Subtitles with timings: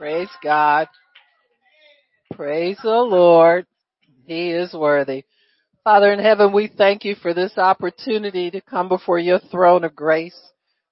[0.00, 0.88] Praise God.
[2.32, 3.66] Praise the Lord.
[4.24, 5.24] He is worthy.
[5.84, 9.94] Father in heaven, we thank you for this opportunity to come before your throne of
[9.94, 10.40] grace.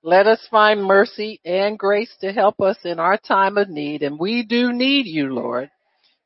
[0.02, 4.02] Let us find mercy and grace to help us in our time of need.
[4.02, 5.71] And we do need you, Lord.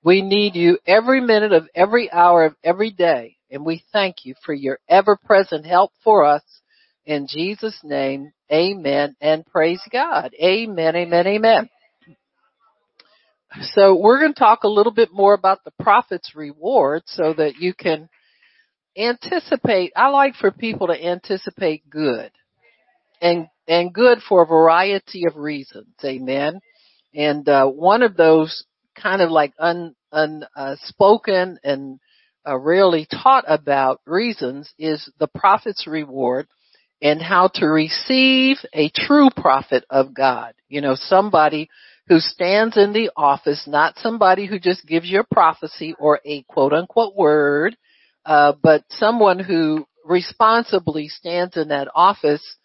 [0.02, 3.36] We need you every minute of every hour of every day.
[3.48, 6.42] And we thank you for your ever present help for us.
[7.06, 10.34] In Jesus' name, amen and praise God.
[10.42, 11.68] Amen, amen, amen.
[13.60, 17.56] So we're going to talk a little bit more about the prophet's reward so that
[17.58, 18.08] you can
[18.96, 19.92] anticipate.
[19.96, 22.30] I like for people to anticipate good
[23.20, 25.94] and, and good for a variety of reasons.
[26.04, 26.60] Amen.
[27.14, 28.64] And, uh, one of those
[29.00, 32.00] kind of like un, unspoken uh, and
[32.46, 36.46] uh, rarely taught about reasons is the prophet's reward
[37.00, 40.54] and how to receive a true prophet of God.
[40.68, 41.68] You know, somebody
[42.08, 46.42] who stands in the office, not somebody who just gives you a prophecy or a
[46.42, 47.76] quote unquote word,
[48.26, 52.56] uh, but someone who responsibly stands in that office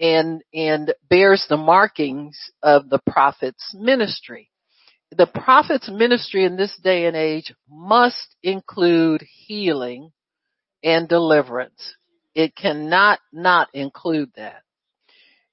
[0.00, 4.50] and, and bears the markings of the prophet's ministry.
[5.16, 10.12] The prophet's ministry in this day and age must include healing
[10.82, 11.96] and deliverance.
[12.34, 14.62] It cannot not include that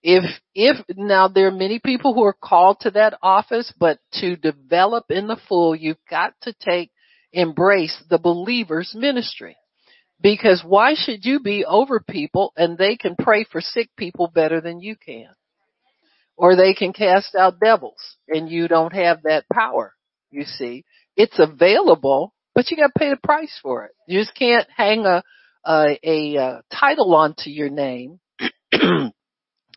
[0.09, 0.23] if
[0.55, 5.03] if now there are many people who are called to that office but to develop
[5.09, 6.91] in the full you've got to take
[7.33, 9.57] embrace the believer's ministry.
[10.21, 14.61] Because why should you be over people and they can pray for sick people better
[14.61, 15.27] than you can?
[16.37, 19.93] Or they can cast out devils and you don't have that power
[20.31, 20.85] you see.
[21.17, 23.91] It's available but you got to pay the price for it.
[24.07, 25.21] You just can't hang a
[25.65, 28.21] a, a, a title onto your name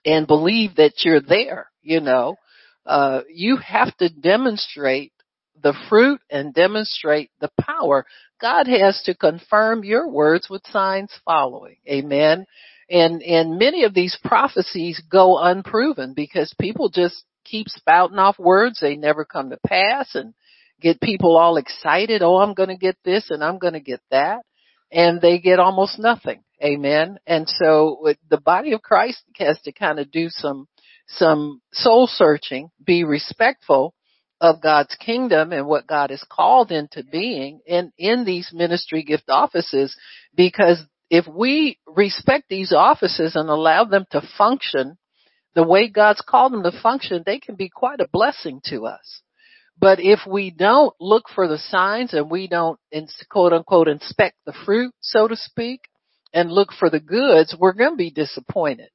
[0.05, 2.37] and believe that you're there, you know.
[2.87, 5.13] Uh, you have to demonstrate
[5.63, 8.07] the fruit and demonstrate the power.
[8.41, 11.77] God has to confirm your words with signs following.
[11.89, 12.47] Amen.
[12.89, 18.81] And, and many of these prophecies go unproven because people just keep spouting off words.
[18.81, 20.35] They never come to pass and
[20.81, 22.23] get people all excited.
[22.23, 24.41] Oh, I'm going to get this and I'm going to get that.
[24.93, 26.43] And they get almost nothing.
[26.63, 27.19] Amen.
[27.27, 30.67] And so the body of Christ has to kind of do some,
[31.07, 33.95] some soul searching, be respectful
[34.41, 39.25] of God's kingdom and what God has called into being in, in these ministry gift
[39.29, 39.95] offices
[40.35, 44.97] because if we respect these offices and allow them to function
[45.55, 49.23] the way God's called them to function, they can be quite a blessing to us.
[49.81, 52.79] But if we don't look for the signs and we don't
[53.31, 55.81] quote unquote inspect the fruit, so to speak,
[56.35, 58.91] and look for the goods, we're going to be disappointed.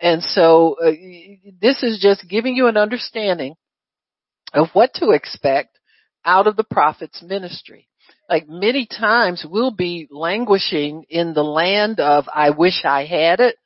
[0.00, 0.92] And so uh,
[1.60, 3.54] this is just giving you an understanding
[4.54, 5.78] of what to expect
[6.24, 7.86] out of the prophet's ministry.
[8.28, 13.56] Like many times we'll be languishing in the land of I wish I had it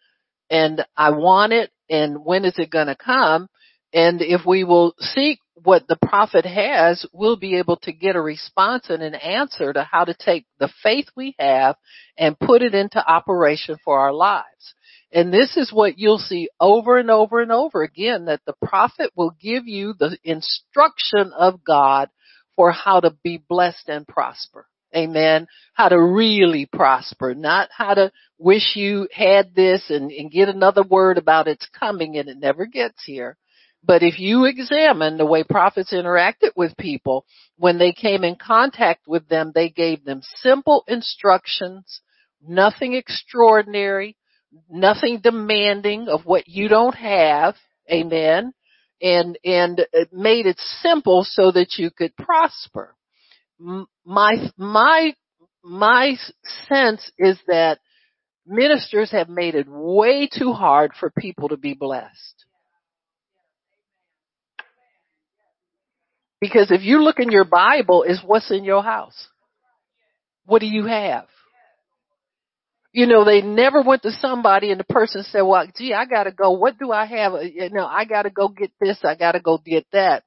[0.51, 3.49] and I want it and when is it going to come?
[3.93, 8.21] And if we will seek what the prophet has, we'll be able to get a
[8.21, 11.77] response and an answer to how to take the faith we have
[12.19, 14.75] and put it into operation for our lives.
[15.13, 19.11] And this is what you'll see over and over and over again that the prophet
[19.15, 22.09] will give you the instruction of God
[22.57, 24.67] for how to be blessed and prosper.
[24.95, 25.47] Amen.
[25.73, 30.83] How to really prosper, not how to wish you had this and, and get another
[30.83, 33.37] word about it's coming and it never gets here.
[33.87, 37.27] But if you examine the way prophets interacted with people,
[37.59, 42.01] when they came in contact with them, they gave them simple instructions,
[42.43, 44.17] nothing extraordinary,
[44.71, 47.57] nothing demanding of what you don't have.
[47.91, 48.55] Amen.
[49.03, 52.97] And, and it made it simple so that you could prosper.
[53.59, 55.15] My, my,
[55.63, 56.17] my
[56.69, 57.81] sense is that
[58.47, 62.44] ministers have made it way too hard for people to be blessed.
[66.45, 69.29] Because if you look in your Bible, is what's in your house.
[70.45, 71.25] What do you have?
[72.93, 76.33] You know, they never went to somebody and the person said, well, gee, I gotta
[76.33, 76.51] go.
[76.51, 77.33] What do I have?
[77.33, 78.99] Uh, you know, I gotta go get this.
[79.03, 80.23] I gotta go get that.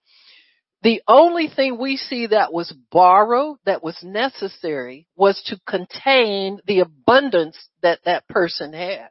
[0.82, 6.80] The only thing we see that was borrowed, that was necessary, was to contain the
[6.80, 9.10] abundance that that person had.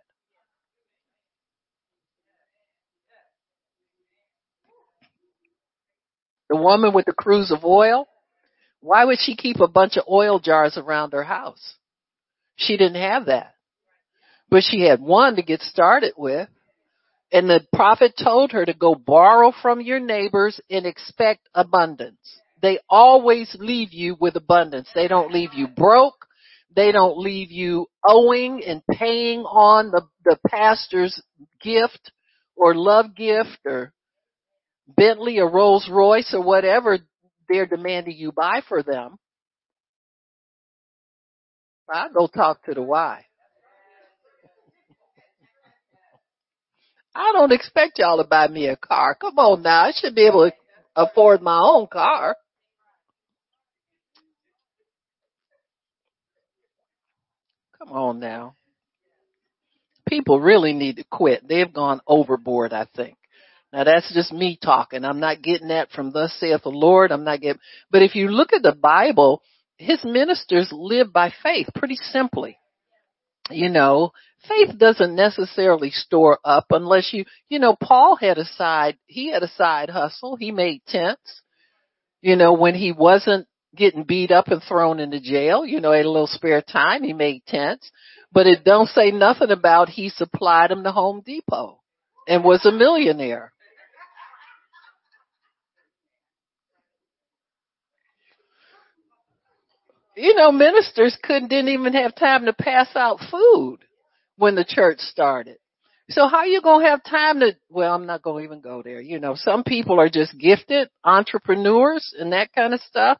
[6.48, 8.06] The woman with the cruse of oil,
[8.80, 11.74] why would she keep a bunch of oil jars around her house?
[12.56, 13.54] She didn't have that.
[14.48, 16.48] But she had one to get started with.
[17.32, 22.40] And the prophet told her to go borrow from your neighbors and expect abundance.
[22.62, 24.88] They always leave you with abundance.
[24.94, 26.26] They don't leave you broke.
[26.74, 31.20] They don't leave you owing and paying on the, the pastor's
[31.60, 32.12] gift
[32.54, 33.92] or love gift or
[34.88, 36.98] Bentley or Rolls Royce or whatever
[37.48, 39.16] they're demanding you buy for them.
[41.88, 43.24] I go talk to the wife.
[47.14, 49.14] I don't expect y'all to buy me a car.
[49.14, 49.84] Come on now.
[49.84, 50.56] I should be able to
[50.94, 52.36] afford my own car.
[57.78, 58.54] Come on now.
[60.08, 61.46] People really need to quit.
[61.48, 63.16] They've gone overboard, I think.
[63.72, 65.04] Now that's just me talking.
[65.04, 67.12] I'm not getting that from thus saith the Lord.
[67.12, 67.60] I'm not getting,
[67.90, 69.42] but if you look at the Bible,
[69.76, 72.58] his ministers live by faith pretty simply.
[73.50, 74.12] You know,
[74.48, 79.42] faith doesn't necessarily store up unless you, you know, Paul had a side, he had
[79.42, 80.36] a side hustle.
[80.36, 81.42] He made tents.
[82.22, 86.06] You know, when he wasn't getting beat up and thrown into jail, you know, had
[86.06, 87.90] a little spare time, he made tents.
[88.32, 91.80] But it don't say nothing about he supplied them to Home Depot
[92.26, 93.52] and was a millionaire.
[100.16, 103.78] You know, ministers couldn't didn't even have time to pass out food
[104.36, 105.58] when the church started.
[106.08, 109.00] So how are you gonna have time to, well, I'm not gonna even go there.
[109.00, 113.18] You know, some people are just gifted entrepreneurs and that kind of stuff.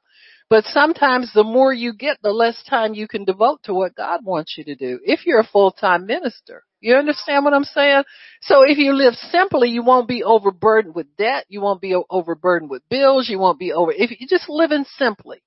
[0.49, 4.25] But sometimes the more you get, the less time you can devote to what God
[4.25, 5.01] wants you to do.
[5.05, 6.63] If you're a full-time minister.
[6.81, 8.05] You understand what I'm saying?
[8.43, 11.45] So if you live simply, you won't be overburdened with debt.
[11.49, 13.29] You won't be overburdened with bills.
[13.29, 15.43] You won't be over, if you just living simply.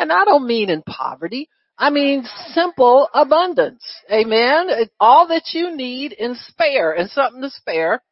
[0.00, 1.48] And I don't mean in poverty.
[1.76, 2.24] I mean
[2.54, 3.84] simple abundance.
[4.10, 4.68] Amen.
[4.98, 8.02] All that you need in spare and something to spare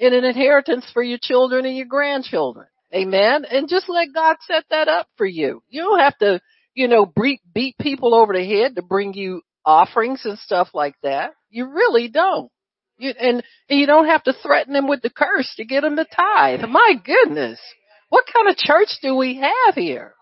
[0.00, 2.66] in an inheritance for your children and your grandchildren.
[2.92, 3.44] Amen.
[3.44, 5.62] And just let God set that up for you.
[5.68, 6.40] You don't have to,
[6.74, 10.96] you know, beat, beat people over the head to bring you offerings and stuff like
[11.04, 11.34] that.
[11.48, 12.50] You really don't.
[12.98, 15.94] You, and, and you don't have to threaten them with the curse to get them
[15.94, 16.68] to tithe.
[16.68, 17.60] My goodness.
[18.08, 20.14] What kind of church do we have here?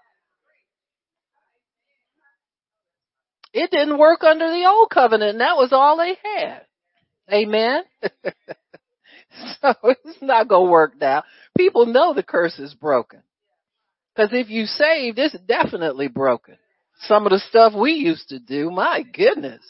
[3.59, 6.63] It didn't work under the old covenant and that was all they had.
[7.33, 7.83] Amen.
[9.61, 11.25] so it's not going to work now.
[11.57, 13.21] People know the curse is broken.
[14.17, 16.57] Cause if you saved, it's definitely broken.
[17.01, 19.63] Some of the stuff we used to do, my goodness.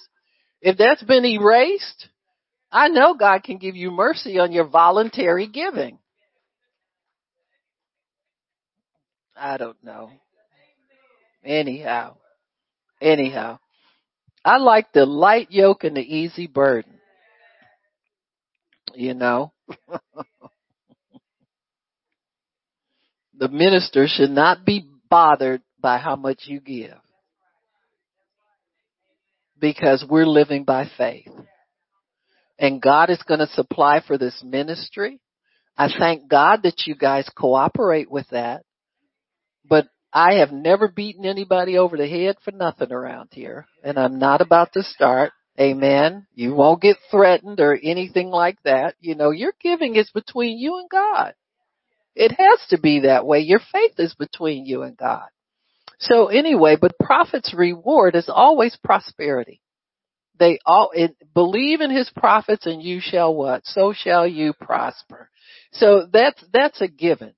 [0.61, 2.08] If that's been erased,
[2.70, 5.99] I know God can give you mercy on your voluntary giving.
[9.34, 10.11] I don't know.
[11.43, 12.17] Anyhow,
[13.00, 13.58] anyhow.
[14.48, 16.94] I like the light yoke and the easy burden.
[18.94, 19.52] You know,
[23.36, 26.96] the minister should not be bothered by how much you give
[29.60, 31.28] because we're living by faith.
[32.58, 35.20] And God is going to supply for this ministry.
[35.76, 38.62] I thank God that you guys cooperate with that.
[39.68, 44.19] But I have never beaten anybody over the head for nothing around here, and I'm
[44.19, 45.32] not about to start.
[45.60, 46.26] Amen.
[46.34, 48.94] You won't get threatened or anything like that.
[49.00, 51.34] You know, your giving is between you and God.
[52.14, 53.40] It has to be that way.
[53.40, 55.28] Your faith is between you and God.
[56.00, 59.60] So anyway, but prophet's reward is always prosperity.
[60.38, 63.67] They all it, believe in his prophets and you shall what?
[63.67, 65.29] So shall you prosper.
[65.72, 67.34] So that's, that's a given.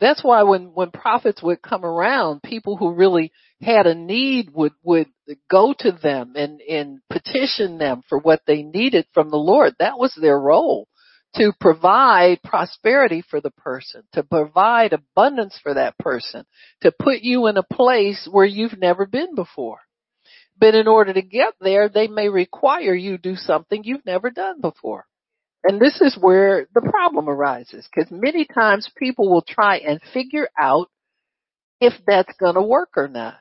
[0.00, 4.72] That's why when, when prophets would come around, people who really had a need would,
[4.82, 5.08] would
[5.50, 9.74] go to them and, and petition them for what they needed from the Lord.
[9.78, 10.88] That was their role
[11.34, 16.44] to provide prosperity for the person, to provide abundance for that person,
[16.80, 19.80] to put you in a place where you've never been before.
[20.58, 24.60] But in order to get there, they may require you do something you've never done
[24.60, 25.06] before.
[25.62, 30.48] And this is where the problem arises because many times people will try and figure
[30.58, 30.88] out
[31.80, 33.36] if that's going to work or not.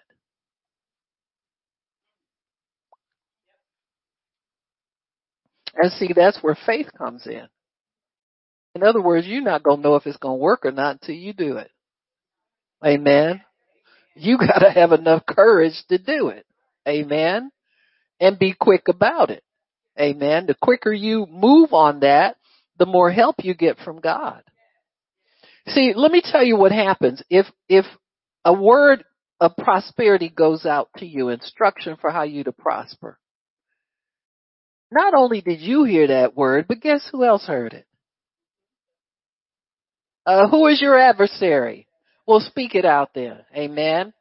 [5.76, 7.48] And see, that's where faith comes in.
[8.76, 10.98] In other words, you're not going to know if it's going to work or not
[11.02, 11.72] until you do it.
[12.86, 13.42] Amen.
[14.16, 16.46] You got to have enough courage to do it.
[16.88, 17.52] Amen.
[18.20, 19.44] And be quick about it.
[19.98, 20.46] Amen.
[20.46, 22.38] The quicker you move on that,
[22.78, 24.44] the more help you get from God.
[25.68, 27.22] See, let me tell you what happens.
[27.30, 27.86] If, if
[28.44, 29.04] a word
[29.40, 33.20] of prosperity goes out to you, instruction for how you to prosper,
[34.92, 37.86] not only did you hear that word, but guess who else heard it?
[40.26, 41.88] Uh, who is your adversary?
[42.26, 43.40] Well, speak it out then.
[43.56, 44.14] Amen.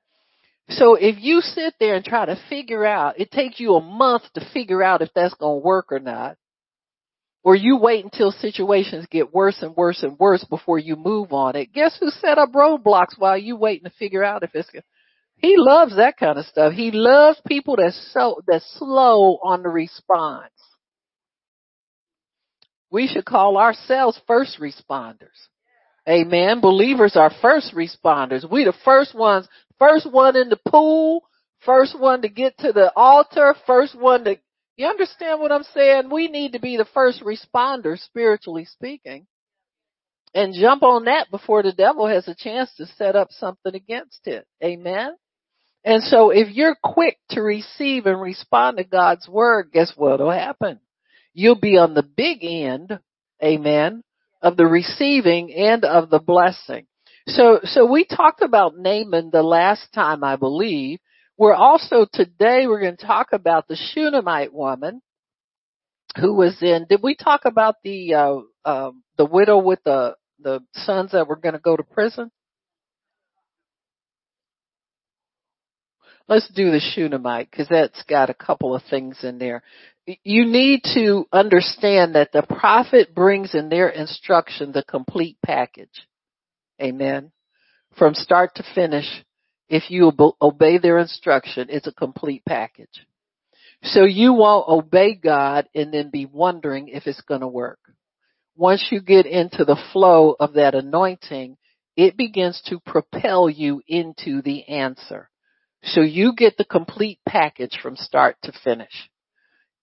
[0.70, 4.24] So if you sit there and try to figure out, it takes you a month
[4.34, 6.36] to figure out if that's going to work or not,
[7.42, 11.56] or you wait until situations get worse and worse and worse before you move on
[11.56, 11.72] it.
[11.72, 14.82] Guess who set up roadblocks while you waiting to figure out if it's gonna
[15.38, 16.72] he loves that kind of stuff.
[16.72, 20.50] He loves people that's so that's slow on the response.
[22.90, 25.46] We should call ourselves first responders.
[26.08, 26.60] Amen.
[26.60, 28.50] Believers are first responders.
[28.50, 29.46] We the first ones,
[29.78, 31.24] first one in the pool,
[31.64, 34.36] first one to get to the altar, first one to,
[34.76, 36.10] you understand what I'm saying?
[36.10, 39.26] We need to be the first responders, spiritually speaking,
[40.34, 44.26] and jump on that before the devil has a chance to set up something against
[44.26, 44.46] it.
[44.62, 45.14] Amen.
[45.84, 50.80] And so if you're quick to receive and respond to God's word, guess what'll happen?
[51.32, 52.98] You'll be on the big end,
[53.42, 54.02] amen,
[54.42, 56.86] of the receiving and of the blessing.
[57.28, 60.98] So, so we talked about Naaman the last time, I believe.
[61.36, 65.02] We're also today we're going to talk about the Shunammite woman
[66.18, 66.86] who was in.
[66.88, 71.36] Did we talk about the uh, uh, the widow with the the sons that were
[71.36, 72.30] going to go to prison?
[76.28, 79.62] Let's do the Shunammite because that's got a couple of things in there.
[80.06, 86.07] You need to understand that the prophet brings in their instruction the complete package.
[86.80, 87.32] Amen.
[87.96, 89.24] From start to finish,
[89.68, 93.06] if you obey their instruction, it's a complete package.
[93.82, 97.78] So you won't obey God and then be wondering if it's going to work.
[98.56, 101.56] Once you get into the flow of that anointing,
[101.96, 105.30] it begins to propel you into the answer.
[105.84, 109.10] So you get the complete package from start to finish.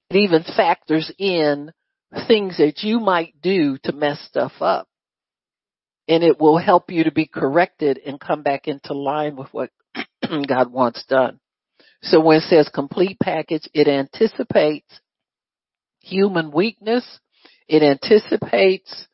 [0.10, 1.72] It even factors in
[2.28, 4.88] things that you might do to mess stuff up.
[6.08, 9.72] And it will help you to be corrected and come back into line with what
[10.48, 11.40] God wants done.
[12.04, 15.00] So when it says complete package, it anticipates
[16.02, 17.20] human weakness.
[17.68, 19.08] It anticipates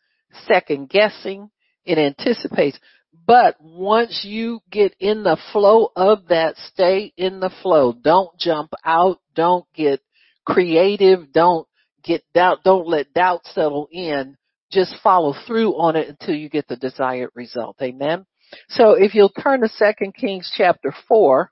[0.45, 1.49] second guessing.
[1.85, 2.77] It anticipates
[3.25, 7.93] but once you get in the flow of that, stay in the flow.
[7.93, 9.19] Don't jump out.
[9.35, 10.01] Don't get
[10.45, 11.31] creative.
[11.31, 11.67] Don't
[12.03, 12.63] get doubt.
[12.63, 14.37] Don't let doubt settle in.
[14.71, 17.77] Just follow through on it until you get the desired result.
[17.81, 18.25] Amen.
[18.69, 21.51] So if you'll turn to 2 Kings chapter 4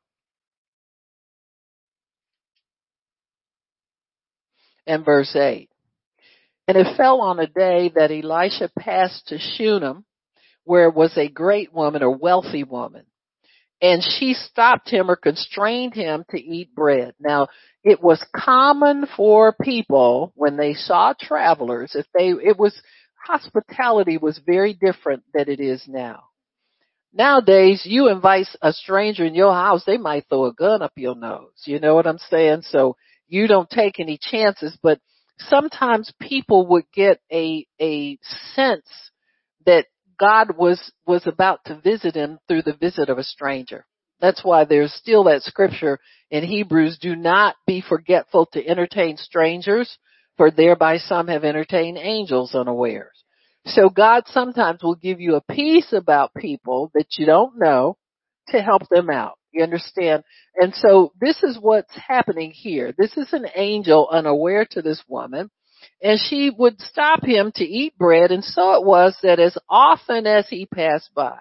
[4.87, 5.69] and verse 8.
[6.67, 10.05] And it fell on a day that Elisha passed to Shunem
[10.69, 13.03] where was a great woman or wealthy woman.
[13.81, 17.15] And she stopped him or constrained him to eat bread.
[17.19, 17.47] Now,
[17.83, 22.79] it was common for people when they saw travelers, if they, it was,
[23.25, 26.23] hospitality was very different than it is now.
[27.11, 31.15] Nowadays, you invite a stranger in your house, they might throw a gun up your
[31.15, 31.63] nose.
[31.65, 32.61] You know what I'm saying?
[32.63, 32.95] So
[33.27, 34.99] you don't take any chances, but
[35.39, 38.17] sometimes people would get a, a
[38.53, 38.87] sense
[39.65, 39.85] that
[40.19, 43.85] God was, was about to visit him through the visit of a stranger.
[44.21, 45.99] That's why there's still that scripture
[46.29, 49.97] in Hebrews, do not be forgetful to entertain strangers,
[50.39, 53.25] for thereby some have entertained angels unawares.
[53.65, 57.97] So God sometimes will give you a peace about people that you don't know
[58.47, 59.37] to help them out.
[59.51, 60.23] You understand?
[60.55, 62.93] And so this is what's happening here.
[62.97, 65.49] This is an angel unaware to this woman
[66.01, 70.27] and she would stop him to eat bread, and so it was that as often
[70.27, 71.37] as he passed by,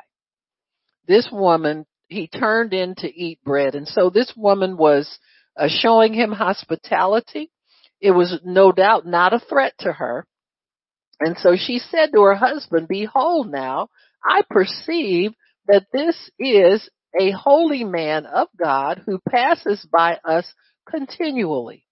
[1.06, 3.74] this woman, he turned in to eat bread.
[3.74, 5.18] And so this woman was
[5.56, 7.50] uh, showing him hospitality.
[8.00, 10.26] It was no doubt not a threat to her.
[11.20, 13.88] And so she said to her husband, behold now,
[14.24, 15.32] I perceive
[15.66, 16.88] that this is
[17.18, 20.46] a holy man of God who passes by us
[20.88, 21.84] continually.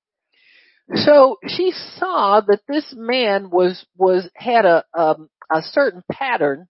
[0.94, 6.68] So she saw that this man was was had a um, a certain pattern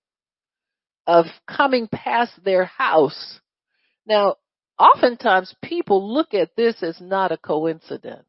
[1.07, 3.41] of coming past their house.
[4.07, 4.37] Now,
[4.79, 8.27] oftentimes people look at this as not a coincidence.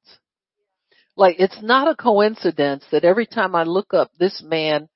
[1.18, 4.88] Like it's not a coincidence that every time I look up this man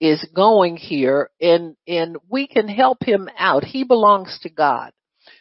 [0.00, 3.62] is going here and and we can help him out.
[3.62, 4.92] He belongs to God.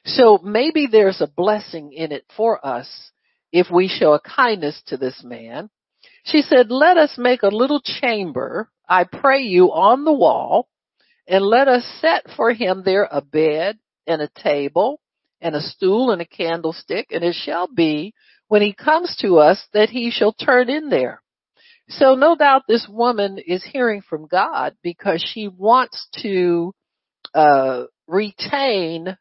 [0.04, 3.12] So maybe there's a blessing in it for us
[3.52, 5.70] if we show a kindness to this man.
[6.26, 10.68] She said, let us make a little chamber, I pray you, on the wall,
[11.28, 13.78] and let us set for him there a bed
[14.08, 15.00] and a table
[15.40, 18.14] and a stool and a candlestick, and it shall be
[18.48, 21.22] when he comes to us that he shall turn in there.
[21.88, 26.74] So no doubt this woman is hearing from God because she wants to
[27.34, 29.18] uh, retain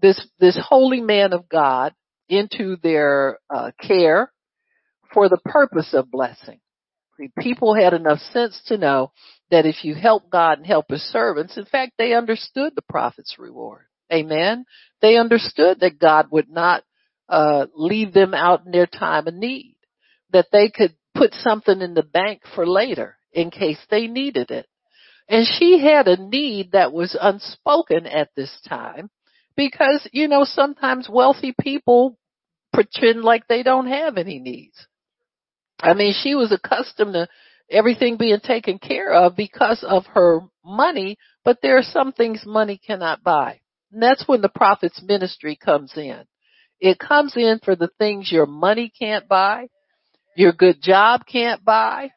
[0.00, 1.94] this this holy man of God
[2.28, 4.32] into their uh, care
[5.14, 6.60] for the purpose of blessing.
[7.38, 9.12] People had enough sense to know
[9.50, 13.38] that if you help God and help his servants, in fact, they understood the prophet's
[13.38, 13.86] reward.
[14.12, 14.64] Amen.
[15.02, 16.84] They understood that God would not
[17.28, 19.76] uh, leave them out in their time of need,
[20.32, 24.66] that they could put something in the bank for later in case they needed it.
[25.28, 29.10] And she had a need that was unspoken at this time
[29.56, 32.16] because, you know, sometimes wealthy people
[32.72, 34.86] pretend like they don't have any needs.
[35.80, 37.28] I mean, she was accustomed to
[37.70, 42.80] everything being taken care of because of her money, but there are some things money
[42.84, 43.60] cannot buy.
[43.92, 46.24] And that's when the prophet's ministry comes in.
[46.80, 49.68] It comes in for the things your money can't buy,
[50.36, 52.10] your good job can't buy,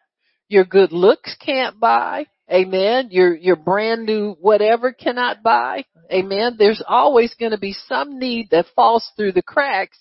[0.48, 2.27] your good looks can't buy.
[2.51, 3.08] Amen.
[3.12, 5.86] Your, your brand new whatever cannot buy.
[6.12, 6.58] Amen.
[6.60, 9.98] There's always going to be some need that falls through the cracks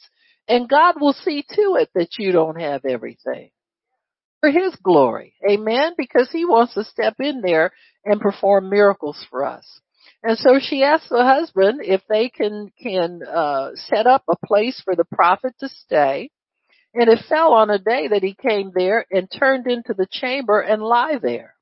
[0.50, 3.50] and God will see to it that you don't have everything
[4.40, 5.34] for his glory.
[5.48, 5.92] Amen.
[5.96, 7.70] Because he wants to step in there
[8.04, 9.64] and perform miracles for us.
[10.22, 14.80] And so she asked the husband if they can, can, uh, set up a place
[14.84, 16.30] for the prophet to stay.
[16.92, 20.60] And it fell on a day that he came there and turned into the chamber
[20.60, 21.54] and lie there.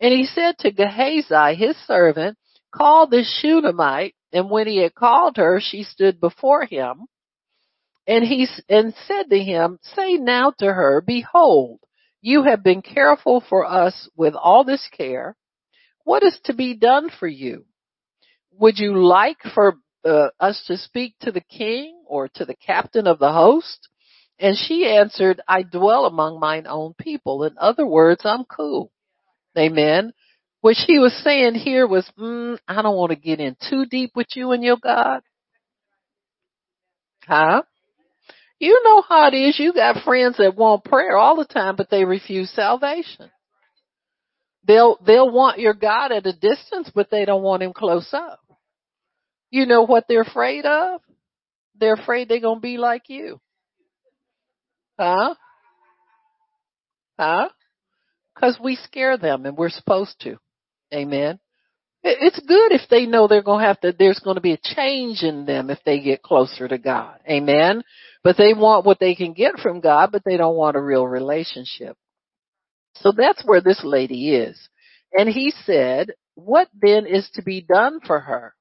[0.00, 2.36] And he said to Gehazi, his servant,
[2.74, 4.14] call this Shunammite.
[4.32, 7.06] And when he had called her, she stood before him.
[8.06, 11.80] And he and said to him, say now to her, behold,
[12.20, 15.36] you have been careful for us with all this care.
[16.04, 17.64] What is to be done for you?
[18.58, 23.06] Would you like for uh, us to speak to the king or to the captain
[23.06, 23.88] of the host?
[24.38, 27.44] And she answered, I dwell among mine own people.
[27.44, 28.90] In other words, I'm cool.
[29.56, 30.12] Amen.
[30.60, 34.12] What she was saying here was, mm, I don't want to get in too deep
[34.14, 35.22] with you and your God.
[37.26, 37.62] Huh?
[38.58, 39.58] You know how it is.
[39.58, 43.30] You got friends that want prayer all the time, but they refuse salvation.
[44.64, 48.40] They'll, they'll want your God at a distance, but they don't want him close up.
[49.52, 51.02] You know what they're afraid of?
[51.78, 53.38] They're afraid they're going to be like you.
[54.98, 55.34] Huh?
[57.18, 57.48] Huh?
[58.38, 60.38] Cause we scare them and we're supposed to.
[60.92, 61.38] Amen.
[62.02, 64.74] It's good if they know they're going to have to, there's going to be a
[64.74, 67.20] change in them if they get closer to God.
[67.28, 67.82] Amen.
[68.24, 71.06] But they want what they can get from God, but they don't want a real
[71.06, 71.96] relationship.
[72.96, 74.58] So that's where this lady is.
[75.12, 78.54] And he said, what then is to be done for her?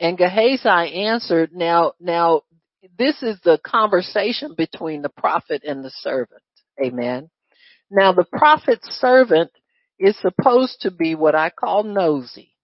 [0.00, 2.42] And Gehazi answered, now, now,
[2.98, 6.42] this is the conversation between the prophet and the servant.
[6.82, 7.30] Amen.
[7.90, 9.50] Now the prophet's servant
[9.98, 12.54] is supposed to be what I call nosy.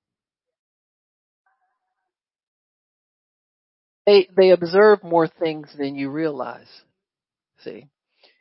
[4.06, 6.68] They, they observe more things than you realize.
[7.60, 7.88] See?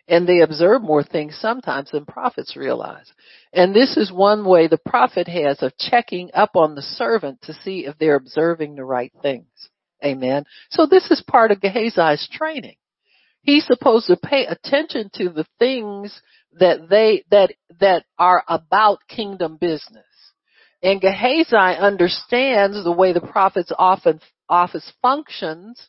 [0.08, 3.12] And they observe more things sometimes than prophets realize.
[3.54, 7.54] And this is one way the prophet has of checking up on the servant to
[7.54, 9.48] see if they're observing the right things.
[10.04, 10.44] Amen.
[10.72, 12.76] So this is part of Gehazi's training.
[13.44, 16.20] He's supposed to pay attention to the things
[16.60, 20.06] that they, that, that are about kingdom business.
[20.82, 25.88] And Gehazi understands the way the prophet's often, office functions.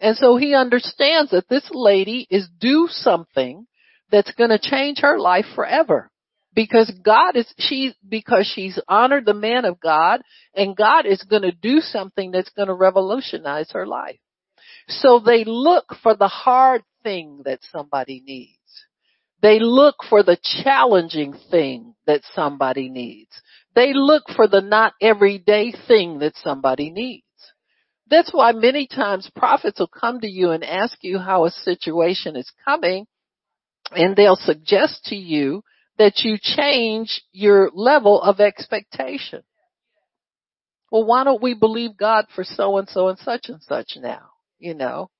[0.00, 3.66] And so he understands that this lady is due something
[4.10, 6.10] that's going to change her life forever.
[6.54, 10.22] Because God is, she, because she's honored the man of God
[10.54, 14.18] and God is going to do something that's going to revolutionize her life.
[14.88, 18.52] So they look for the hard thing that somebody needs.
[19.42, 23.30] They look for the challenging thing that somebody needs.
[23.74, 27.25] They look for the not everyday thing that somebody needs.
[28.08, 32.36] That's why many times prophets will come to you and ask you how a situation
[32.36, 33.06] is coming
[33.92, 35.62] and they'll suggest to you
[35.98, 39.42] that you change your level of expectation.
[40.90, 44.30] Well, why don't we believe God for so and so and such and such now?
[44.58, 45.10] You know,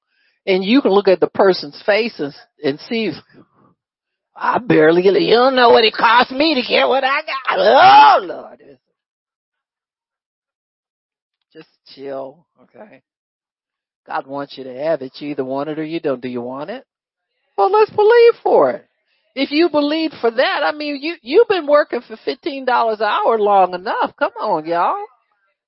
[0.46, 3.10] and you can look at the person's face and, and see,
[4.34, 5.02] I barely.
[5.02, 7.58] You don't know what it cost me to get what I got.
[7.58, 8.78] Oh Lord.
[11.52, 13.02] Just chill, okay?
[14.06, 15.12] God wants you to have it.
[15.18, 16.20] You either want it or you don't.
[16.20, 16.84] Do you want it?
[17.56, 18.86] Well, let's believe for it.
[19.34, 22.66] If you believe for that, I mean, you, you've been working for $15
[23.00, 24.14] an hour long enough.
[24.18, 25.04] Come on, y'all.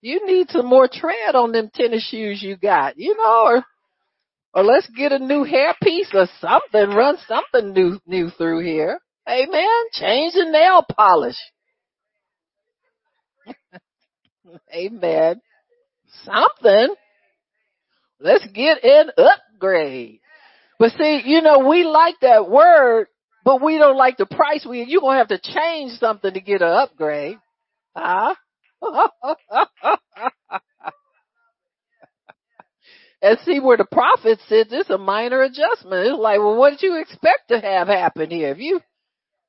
[0.00, 3.64] You need some more tread on them tennis shoes you got, you know, or,
[4.54, 9.00] or let's get a new hairpiece or something, run something new, new through here.
[9.28, 9.85] Amen.
[9.92, 11.37] Change the nail polish.
[14.74, 15.40] Amen.
[16.24, 16.94] Something.
[18.20, 20.20] Let's get an upgrade.
[20.78, 23.09] But see, you know, we like that word,
[23.44, 24.66] but we don't like the price.
[24.68, 27.38] We, you're to have to change something to get an upgrade.
[27.96, 28.35] Huh?
[33.22, 36.07] and see where the prophet sits, it's a minor adjustment.
[36.07, 38.52] It's like, well, what did you expect to have happen here?
[38.52, 38.81] If you,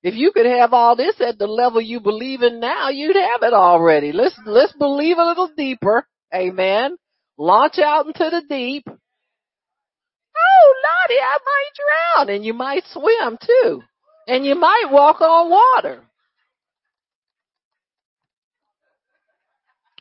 [0.01, 3.43] if you could have all this at the level you believe in now, you'd have
[3.43, 4.12] it already.
[4.12, 6.08] Let's, let's believe a little deeper.
[6.34, 6.98] Amen.
[7.38, 8.84] Launch out into the deep.
[8.88, 13.82] Oh, Lottie, I might drown and you might swim too.
[14.28, 16.04] And you might walk on water.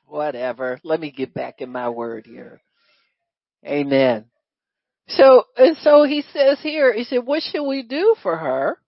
[0.06, 0.80] Whatever.
[0.82, 2.60] Let me get back in my word here.
[3.64, 4.26] Amen.
[5.08, 8.78] So, and so he says here, he said, what should we do for her?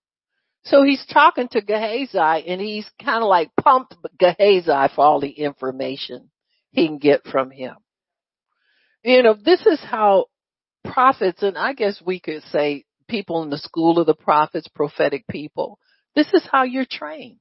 [0.64, 5.30] So he's talking to Gehazi and he's kind of like pumped Gehazi for all the
[5.30, 6.30] information
[6.72, 7.76] he can get from him.
[9.02, 10.26] You know, this is how
[10.84, 15.26] prophets, and I guess we could say people in the school of the prophets, prophetic
[15.26, 15.78] people,
[16.14, 17.40] this is how you're trained.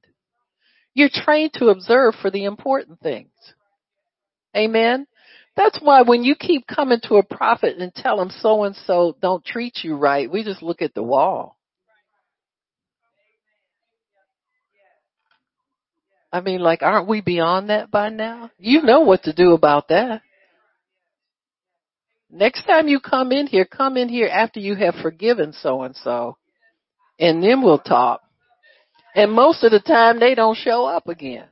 [0.94, 3.32] You're trained to observe for the important things.
[4.56, 5.06] Amen.
[5.56, 9.16] That's why when you keep coming to a prophet and tell them so and so
[9.22, 11.59] don't treat you right, we just look at the wall.
[16.32, 18.52] I mean, like, aren't we beyond that by now?
[18.60, 20.22] You know what to do about that.
[22.30, 25.96] Next time you come in here, come in here after you have forgiven so and
[25.96, 26.38] so,
[27.20, 28.22] and then we'll talk.
[29.16, 31.46] And most of the time they don't show up again.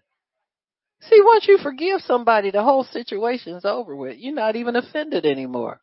[1.01, 4.17] See, once you forgive somebody, the whole situation's over with.
[4.19, 5.79] You're not even offended anymore.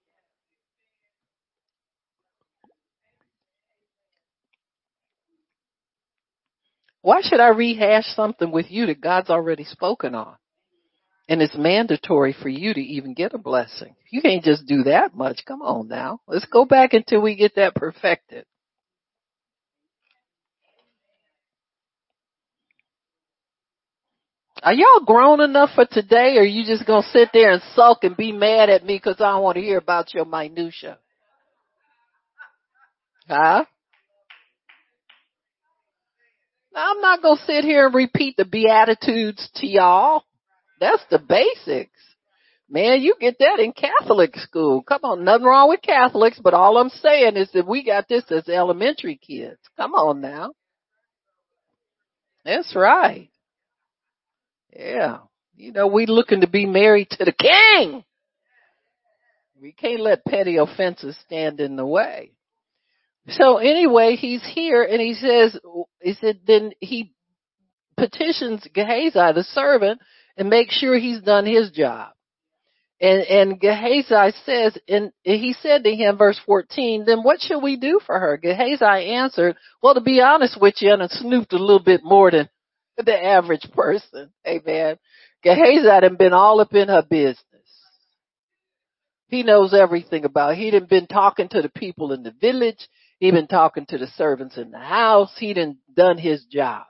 [7.05, 10.37] Why should I rehash something with you that God's already spoken on?
[11.29, 13.95] And it's mandatory for you to even get a blessing.
[14.11, 15.43] You can't just do that much.
[15.47, 16.21] Come on now.
[16.27, 18.47] Let's go back until we get that perfected.
[24.63, 28.05] Are y'all grown enough for today or are you just gonna sit there and sulk
[28.05, 30.97] and be mad at me because I don't want to hear about your minutia?
[33.29, 33.67] Huh?
[33.67, 33.67] Now,
[36.75, 40.25] I'm not gonna sit here and repeat the Beatitudes to y'all.
[40.81, 41.91] That's the basics.
[42.69, 44.83] Man, you get that in Catholic school.
[44.83, 48.25] Come on, nothing wrong with Catholics, but all I'm saying is that we got this
[48.31, 49.59] as elementary kids.
[49.77, 50.53] Come on now.
[52.45, 53.31] That's right.
[54.75, 55.19] Yeah.
[55.57, 58.05] You know, we looking to be married to the king.
[59.61, 62.34] We can't let petty offenses stand in the way.
[63.29, 65.59] So anyway, he's here and he says,
[66.01, 67.13] he said, then he
[67.97, 70.01] petitions Gehazi, the servant,
[70.37, 72.13] and makes sure he's done his job.
[73.01, 77.77] And, and Gehazi says, and he said to him, verse 14, then what shall we
[77.77, 78.37] do for her?
[78.37, 82.49] Gehazi answered, well, to be honest with you, and snooped a little bit more than
[82.97, 84.31] the average person.
[84.47, 84.97] Amen.
[85.43, 87.45] Gehazi had been all up in her business.
[89.29, 90.57] He knows everything about.
[90.57, 92.89] He had been talking to the people in the village.
[93.25, 95.33] He been talking to the servants in the house.
[95.39, 96.83] He done done his job.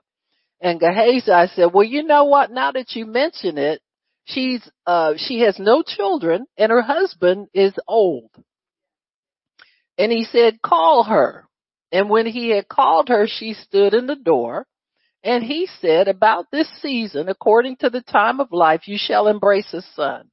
[0.60, 1.20] And Gehazi
[1.54, 2.50] said, well, you know what?
[2.50, 3.80] Now that you mention it,
[4.24, 8.32] she's, uh, she has no children and her husband is old.
[9.96, 11.46] And he said, call her.
[11.92, 14.66] And when he had called her, she stood in the door
[15.22, 19.72] and he said, about this season, according to the time of life, you shall embrace
[19.72, 20.28] a son.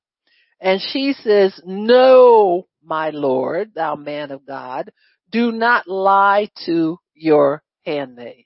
[0.59, 4.91] And she says, no, my Lord, thou man of God,
[5.31, 8.45] do not lie to your handmaid.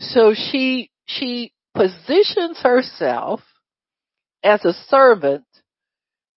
[0.00, 3.40] So she, she positions herself
[4.42, 5.44] as a servant,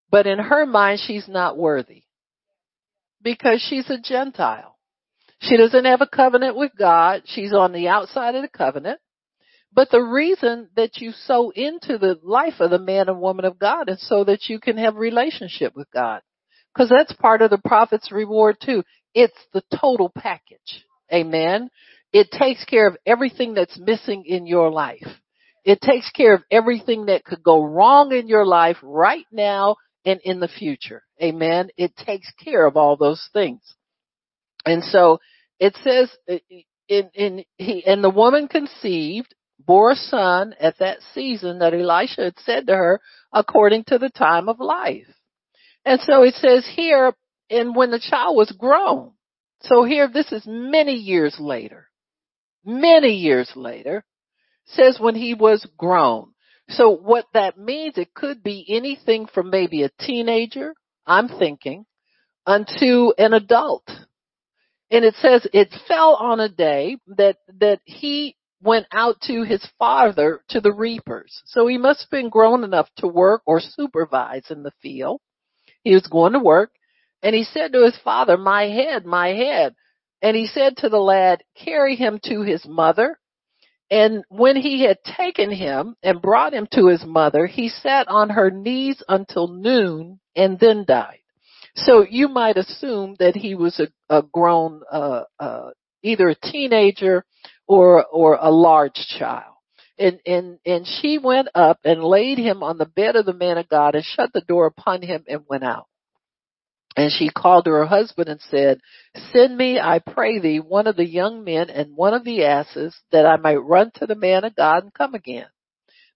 [0.09, 2.03] but in her mind, she's not worthy
[3.21, 4.77] because she's a Gentile.
[5.41, 7.23] She doesn't have a covenant with God.
[7.25, 8.99] She's on the outside of the covenant.
[9.73, 13.57] But the reason that you sow into the life of the man and woman of
[13.57, 16.21] God is so that you can have relationship with God.
[16.77, 18.83] Cause that's part of the prophet's reward too.
[19.13, 20.85] It's the total package.
[21.13, 21.69] Amen.
[22.13, 25.07] It takes care of everything that's missing in your life.
[25.63, 30.19] It takes care of everything that could go wrong in your life right now and
[30.23, 31.03] in the future.
[31.21, 31.69] Amen.
[31.77, 33.61] It takes care of all those things.
[34.65, 35.19] And so
[35.59, 36.09] it says
[36.87, 42.23] in, in he, and the woman conceived, bore a son at that season that Elisha
[42.23, 42.99] had said to her
[43.31, 45.07] according to the time of life.
[45.85, 47.13] And so it says here
[47.51, 49.11] and when the child was grown.
[49.63, 51.87] So here, this is many years later.
[52.65, 54.03] Many years later,
[54.65, 56.31] says when he was grown.
[56.69, 60.73] So what that means, it could be anything from maybe a teenager,
[61.05, 61.85] I'm thinking,
[62.45, 63.87] unto an adult.
[64.89, 69.65] And it says it fell on a day that, that he went out to his
[69.79, 71.41] father to the reapers.
[71.45, 75.19] So he must have been grown enough to work or supervise in the field.
[75.83, 76.71] He was going to work
[77.23, 79.75] and he said to his father, my head, my head.
[80.21, 83.19] And he said to the lad, carry him to his mother.
[83.89, 88.29] And when he had taken him and brought him to his mother, he sat on
[88.29, 91.19] her knees until noon and then died.
[91.75, 95.71] So you might assume that he was a, a grown, uh, uh,
[96.03, 97.25] either a teenager
[97.67, 99.55] or, or a large child.
[99.97, 103.57] And, and, and she went up and laid him on the bed of the man
[103.57, 105.87] of God and shut the door upon him and went out.
[106.95, 108.79] And she called to her husband and said,
[109.31, 112.95] Send me, I pray thee, one of the young men and one of the asses,
[113.11, 115.47] that I might run to the man of God and come again.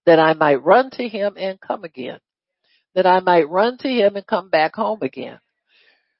[0.05, 2.19] That I might run to him and come again.
[2.93, 5.39] That I might run to him and come back home again.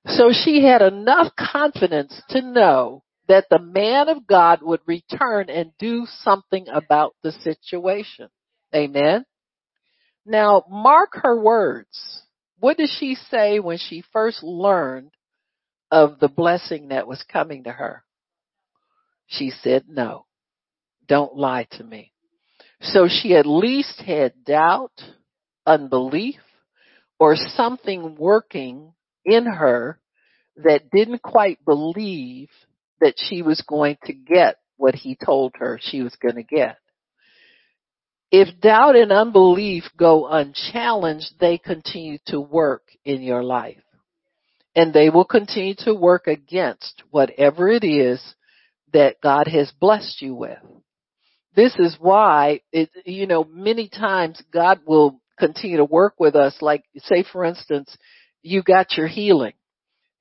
[0.08, 5.72] So she had enough confidence to know that the man of God would return and
[5.80, 8.30] do something about the situation.
[8.74, 9.26] Amen.
[10.26, 12.22] Now mark her words.
[12.66, 15.12] What did she say when she first learned
[15.92, 18.04] of the blessing that was coming to her?
[19.28, 20.26] She said, no,
[21.08, 22.12] don't lie to me.
[22.82, 25.00] So she at least had doubt,
[25.68, 26.40] unbelief,
[27.20, 30.00] or something working in her
[30.56, 32.50] that didn't quite believe
[33.00, 36.78] that she was going to get what he told her she was going to get.
[38.38, 43.82] If doubt and unbelief go unchallenged, they continue to work in your life.
[44.76, 48.22] And they will continue to work against whatever it is
[48.92, 50.60] that God has blessed you with.
[51.56, 56.58] This is why it, you know, many times God will continue to work with us.
[56.60, 57.96] Like, say for instance,
[58.42, 59.54] you got your healing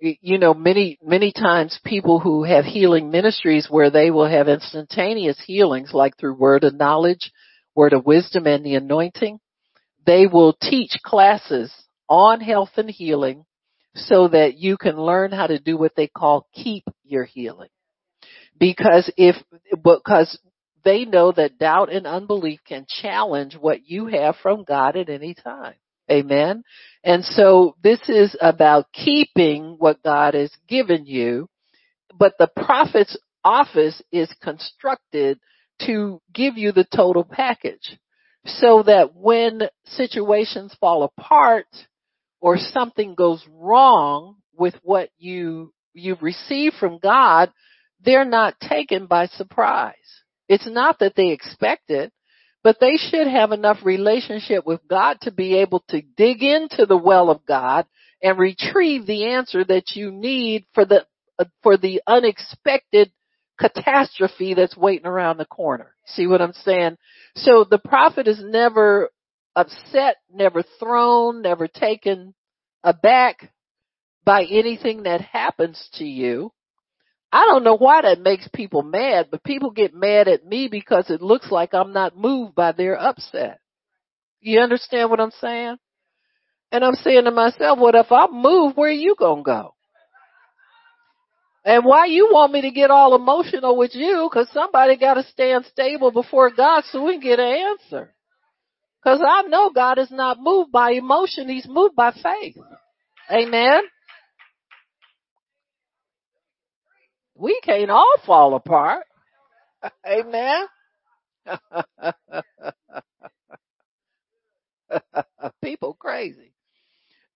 [0.00, 5.40] you know, many, many times people who have healing ministries where they will have instantaneous
[5.46, 7.32] healings, like through word of knowledge,
[7.74, 9.40] word of wisdom and the anointing,
[10.06, 11.72] they will teach classes
[12.08, 13.44] on health and healing
[13.94, 17.68] so that you can learn how to do what they call keep your healing.
[18.58, 19.36] Because if,
[19.82, 20.38] because
[20.84, 25.34] they know that doubt and unbelief can challenge what you have from God at any
[25.34, 25.74] time.
[26.10, 26.62] Amen.
[27.02, 31.48] And so this is about keeping what God has given you,
[32.16, 35.38] but the prophet's office is constructed
[35.82, 37.98] to give you the total package
[38.46, 41.66] so that when situations fall apart
[42.40, 47.52] or something goes wrong with what you you've received from God,
[48.04, 49.94] they're not taken by surprise.
[50.48, 52.12] It's not that they expect it
[52.64, 56.96] but they should have enough relationship with God to be able to dig into the
[56.96, 57.84] well of God
[58.22, 61.06] and retrieve the answer that you need for the
[61.62, 63.12] for the unexpected
[63.58, 65.94] catastrophe that's waiting around the corner.
[66.06, 66.96] See what I'm saying?
[67.36, 69.10] So the prophet is never
[69.56, 72.34] upset, never thrown, never taken
[72.82, 73.52] aback
[74.24, 76.52] by anything that happens to you.
[77.32, 81.10] I don't know why that makes people mad, but people get mad at me because
[81.10, 83.58] it looks like I'm not moved by their upset.
[84.40, 85.76] You understand what I'm saying?
[86.70, 89.73] And I'm saying to myself, what if I'm moved, where are you gonna go?
[91.64, 94.28] And why you want me to get all emotional with you?
[94.32, 98.14] Cause somebody gotta stand stable before God so we can get an answer.
[99.02, 102.56] Cause I know God is not moved by emotion, He's moved by faith.
[103.30, 103.82] Amen.
[107.36, 109.04] we can't all fall apart.
[110.06, 110.66] Amen.
[115.62, 116.53] People crazy.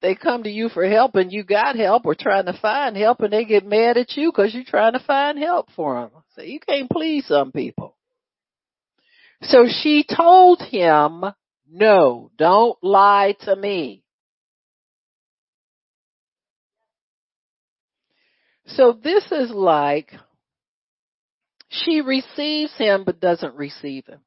[0.01, 3.21] They come to you for help and you got help or trying to find help
[3.21, 6.11] and they get mad at you because you're trying to find help for them.
[6.37, 7.97] So you can't please some people.
[9.43, 11.25] So she told him,
[11.71, 14.05] no, don't lie to me.
[18.67, 20.13] So this is like
[21.71, 24.21] she receives him but doesn't receive him.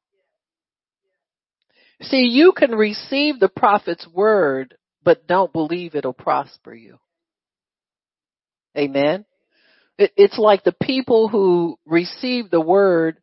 [2.02, 6.98] See, you can receive the prophet's word but don't believe it'll prosper you.
[8.76, 9.24] Amen.
[9.98, 13.18] It, it's like the people who receive the word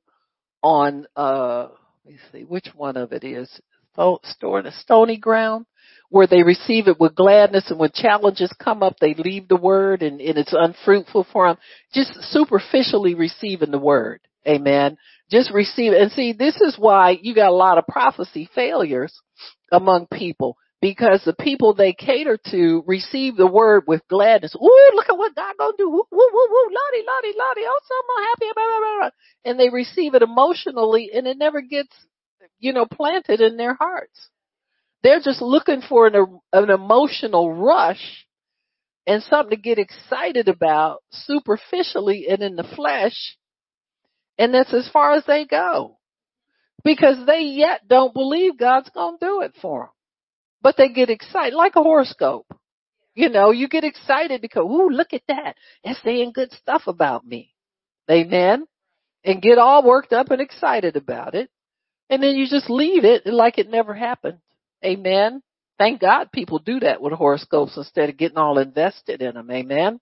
[0.62, 1.70] on, uh,
[2.06, 3.50] let me see which one of it is.
[4.24, 5.65] store in a Stony ground
[6.10, 10.02] where they receive it with gladness and when challenges come up, they leave the word
[10.02, 11.58] and, and it's unfruitful for them.
[11.94, 14.22] Just superficially receiving the word.
[14.48, 14.98] Amen.
[15.30, 16.02] Just receive it.
[16.02, 19.13] And see, this is why you got a lot of prophecy failures
[19.72, 24.56] among people because the people they cater to receive the word with gladness.
[24.56, 25.89] Ooh, look at what God gonna do.
[25.89, 27.68] Woo, woo, woo, woo, lottie, lottie, lottie.
[27.68, 28.54] Oh, so happy.
[28.56, 29.10] Blah, blah, blah.
[29.46, 31.94] And they receive it emotionally and it never gets,
[32.60, 34.30] you know, planted in their hearts.
[35.04, 38.26] They're just looking for an, an emotional rush
[39.06, 43.38] and something to get excited about superficially and in the flesh.
[44.38, 45.98] And that's as far as they go
[46.84, 49.89] because they yet don't believe God's going to do it for them.
[50.62, 52.48] But they get excited like a horoscope.
[53.15, 55.56] You know, you get excited because, ooh, look at that.
[55.84, 57.54] It's saying good stuff about me.
[58.10, 58.65] Amen.
[59.24, 61.50] And get all worked up and excited about it.
[62.10, 64.39] And then you just leave it like it never happened.
[64.84, 65.41] Amen.
[65.78, 69.50] Thank God people do that with horoscopes instead of getting all invested in them.
[69.52, 70.00] Amen.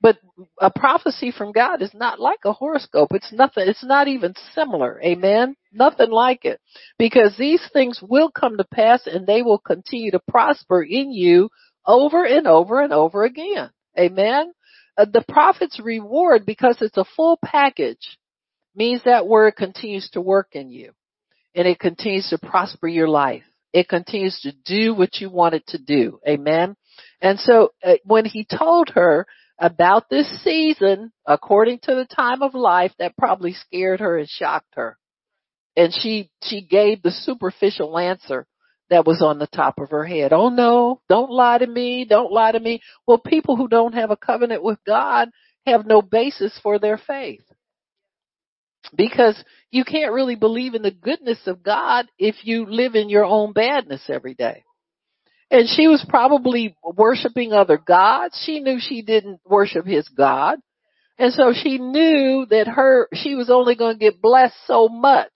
[0.00, 0.18] But
[0.60, 3.08] a prophecy from God is not like a horoscope.
[3.12, 5.00] It's nothing, it's not even similar.
[5.02, 5.56] Amen.
[5.72, 6.60] Nothing like it.
[6.98, 11.50] Because these things will come to pass and they will continue to prosper in you
[11.86, 13.70] over and over and over again.
[13.98, 14.52] Amen.
[14.96, 18.18] Uh, the prophet's reward, because it's a full package,
[18.74, 20.92] means that word continues to work in you
[21.54, 25.66] and it continues to prosper your life it continues to do what you want it
[25.68, 26.20] to do.
[26.28, 26.76] Amen.
[27.20, 29.26] And so uh, when he told her
[29.60, 34.74] about this season, according to the time of life, that probably scared her and shocked
[34.74, 34.96] her.
[35.76, 38.46] And she, she gave the superficial answer
[38.88, 40.32] that was on the top of her head.
[40.32, 42.80] Oh no, don't lie to me, don't lie to me.
[43.06, 45.28] Well, people who don't have a covenant with God
[45.66, 47.44] have no basis for their faith
[48.96, 53.24] because you can't really believe in the goodness of God if you live in your
[53.24, 54.64] own badness every day.
[55.50, 58.40] And she was probably worshiping other gods.
[58.44, 60.58] She knew she didn't worship his God.
[61.18, 65.32] And so she knew that her, she was only going to get blessed so much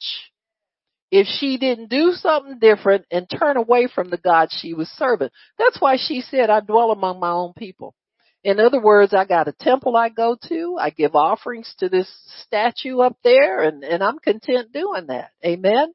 [1.11, 5.29] if she didn't do something different and turn away from the God she was serving.
[5.59, 7.94] That's why she said, I dwell among my own people.
[8.42, 10.77] In other words, I got a temple I go to.
[10.81, 12.09] I give offerings to this
[12.46, 15.31] statue up there and, and I'm content doing that.
[15.44, 15.92] Amen.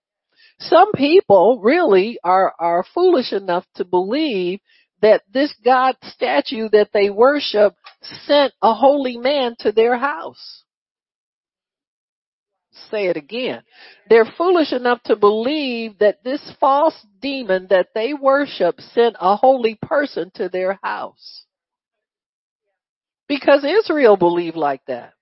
[0.59, 4.59] Some people really are, are foolish enough to believe
[5.01, 7.75] that this God statue that they worship
[8.25, 10.63] sent a holy man to their house.
[12.91, 13.63] Say it again.
[14.09, 19.77] They're foolish enough to believe that this false demon that they worship sent a holy
[19.81, 21.45] person to their house.
[23.27, 25.13] Because Israel believed like that.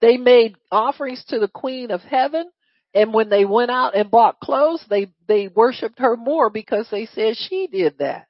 [0.00, 2.50] They made offerings to the queen of heaven
[2.98, 7.06] and when they went out and bought clothes, they, they worshiped her more because they
[7.06, 8.26] said she did that.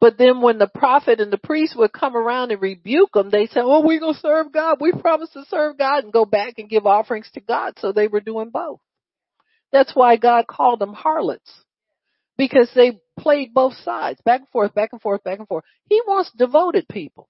[0.00, 3.46] But then when the prophet and the priest would come around and rebuke them, they
[3.48, 4.78] said, oh, we're going to serve God.
[4.80, 7.74] We promised to serve God and go back and give offerings to God.
[7.80, 8.80] So they were doing both.
[9.72, 11.52] That's why God called them harlots.
[12.38, 15.64] Because they played both sides, back and forth, back and forth, back and forth.
[15.90, 17.28] He wants devoted people.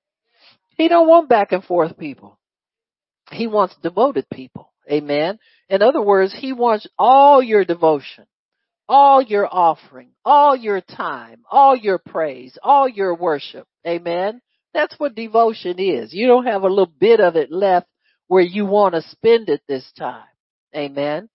[0.78, 2.38] He don't want back and forth people.
[3.32, 4.71] He wants devoted people.
[4.90, 5.38] Amen.
[5.68, 8.26] In other words, he wants all your devotion,
[8.88, 13.66] all your offering, all your time, all your praise, all your worship.
[13.86, 14.40] Amen.
[14.74, 16.12] That's what devotion is.
[16.12, 17.86] You don't have a little bit of it left
[18.26, 20.24] where you want to spend it this time.
[20.74, 21.28] Amen.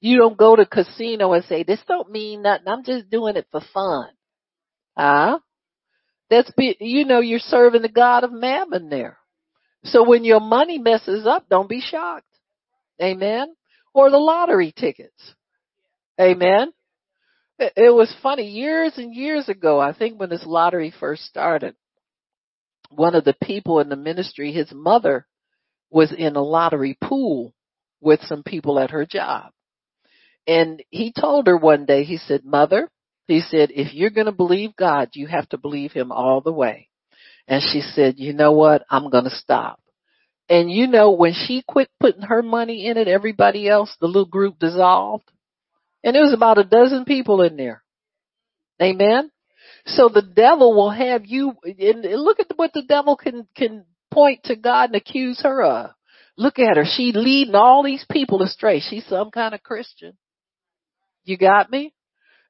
[0.00, 2.68] You don't go to casino and say, this don't mean nothing.
[2.68, 4.08] I'm just doing it for fun.
[4.96, 5.40] Huh?
[6.30, 9.18] That's be, you know, you're serving the God of mammon there.
[9.84, 12.24] So when your money messes up, don't be shocked.
[13.02, 13.48] Amen.
[13.94, 15.34] Or the lottery tickets.
[16.20, 16.72] Amen.
[17.58, 19.80] It, was funny years and years ago.
[19.80, 21.74] I think when this lottery first started,
[22.90, 25.26] one of the people in the ministry, his mother
[25.90, 27.54] was in a lottery pool
[28.00, 29.52] with some people at her job.
[30.46, 32.88] And he told her one day, he said, mother,
[33.26, 36.52] he said, if you're going to believe God, you have to believe him all the
[36.52, 36.88] way.
[37.46, 38.84] And she said, you know what?
[38.90, 39.80] I'm going to stop.
[40.50, 44.26] And you know, when she quit putting her money in it, everybody else, the little
[44.26, 45.30] group dissolved.
[46.02, 47.84] And it was about a dozen people in there.
[48.82, 49.30] Amen.
[49.86, 54.42] So the devil will have you, and look at what the devil can, can point
[54.44, 55.90] to God and accuse her of.
[56.36, 56.84] Look at her.
[56.84, 58.80] She leading all these people astray.
[58.80, 60.16] She's some kind of Christian.
[61.24, 61.94] You got me?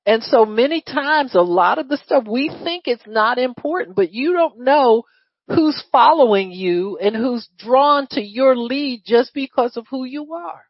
[0.07, 4.13] And so many times a lot of the stuff we think it's not important, but
[4.13, 5.03] you don't know
[5.55, 10.65] who's following you and who's drawn to your lead just because of who you are.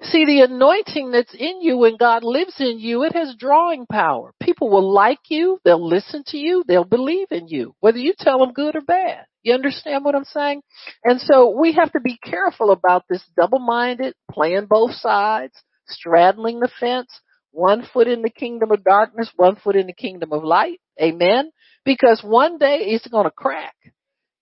[0.00, 4.32] See, the anointing that's in you when God lives in you, it has drawing power.
[4.40, 8.38] People will like you, they'll listen to you, they'll believe in you, whether you tell
[8.38, 9.24] them good or bad.
[9.42, 10.62] You understand what I'm saying?
[11.04, 15.54] And so we have to be careful about this double-minded, playing both sides,
[15.88, 17.10] straddling the fence,
[17.50, 20.80] one foot in the kingdom of darkness, one foot in the kingdom of light.
[21.02, 21.50] Amen?
[21.84, 23.74] Because one day it's gonna crack.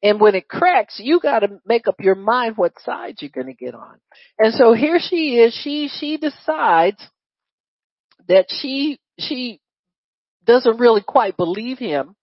[0.02, 3.46] And when it cracks, you got to make up your mind what side you're going
[3.46, 3.98] to get on.
[4.38, 5.58] And so here she is.
[5.64, 7.02] She she decides
[8.28, 9.60] that she she
[10.44, 12.14] doesn't really quite believe him,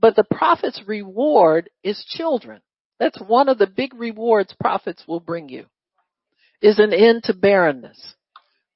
[0.00, 2.60] but the prophet's reward is children.
[3.00, 5.66] That's one of the big rewards prophets will bring you.
[6.60, 8.14] Is an end to barrenness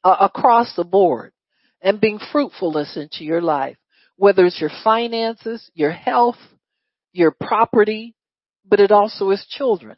[0.04, 1.32] uh, across the board
[1.80, 3.76] and being fruitfulness into your life,
[4.16, 6.36] whether it's your finances, your health,
[7.12, 8.14] your property,
[8.64, 9.96] but it also is children.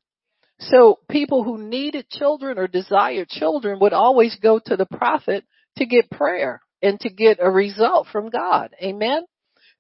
[0.61, 5.45] So people who needed children or desired children would always go to the prophet
[5.77, 8.71] to get prayer and to get a result from God.
[8.83, 9.25] Amen.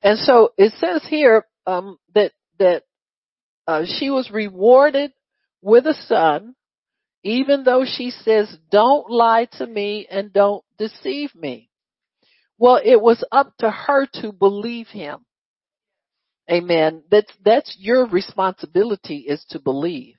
[0.02, 2.82] And so it says here um, that that
[3.66, 5.12] uh, she was rewarded
[5.62, 6.54] with a son,
[7.22, 11.70] even though she says, "Don't lie to me and don't deceive me."
[12.58, 15.24] Well, it was up to her to believe him.
[16.50, 17.02] Amen.
[17.10, 20.16] That's, that's your responsibility is to believe.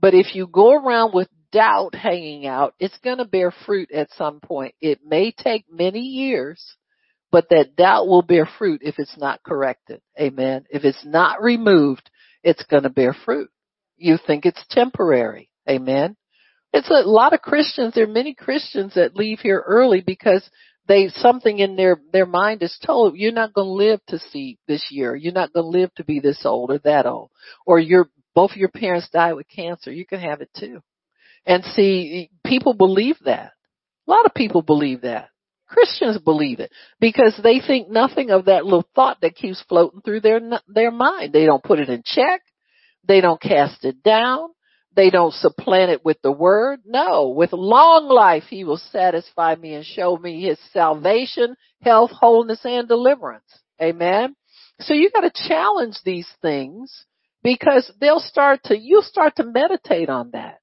[0.00, 4.08] But if you go around with doubt hanging out, it's going to bear fruit at
[4.16, 4.74] some point.
[4.80, 6.76] It may take many years,
[7.30, 10.00] but that doubt will bear fruit if it's not corrected.
[10.18, 10.64] Amen.
[10.70, 12.10] If it's not removed,
[12.42, 13.50] it's going to bear fruit.
[13.96, 15.50] You think it's temporary.
[15.68, 16.16] Amen.
[16.72, 20.48] It's a lot of Christians, there are many Christians that leave here early because
[20.88, 24.58] they something in their their mind is told you're not going to live to see
[24.66, 25.14] this year.
[25.14, 27.30] You're not going to live to be this old or that old,
[27.66, 29.92] or your both of your parents died with cancer.
[29.92, 30.80] You can have it too.
[31.46, 33.52] And see, people believe that.
[34.06, 35.28] A lot of people believe that.
[35.68, 36.70] Christians believe it
[37.00, 41.32] because they think nothing of that little thought that keeps floating through their their mind.
[41.32, 42.42] They don't put it in check.
[43.08, 44.50] They don't cast it down.
[44.94, 46.80] They don't supplant it with the word.
[46.84, 52.60] No, with long life he will satisfy me and show me his salvation, health, wholeness,
[52.64, 53.44] and deliverance.
[53.80, 54.36] Amen.
[54.80, 57.06] So you gotta challenge these things
[57.42, 60.58] because they'll start to, you'll start to meditate on that.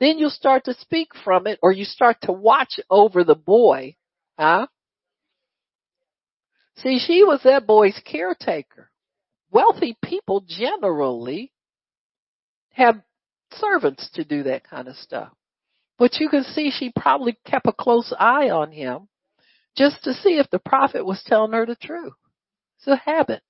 [0.00, 3.96] Then you'll start to speak from it or you start to watch over the boy.
[4.38, 4.66] Huh?
[6.78, 8.90] See, she was that boy's caretaker.
[9.50, 11.52] Wealthy people generally
[12.72, 13.00] have
[13.52, 15.32] servants to do that kind of stuff.
[15.98, 19.08] But you can see she probably kept a close eye on him
[19.76, 22.12] just to see if the prophet was telling her the truth.
[22.78, 23.42] It's a habit.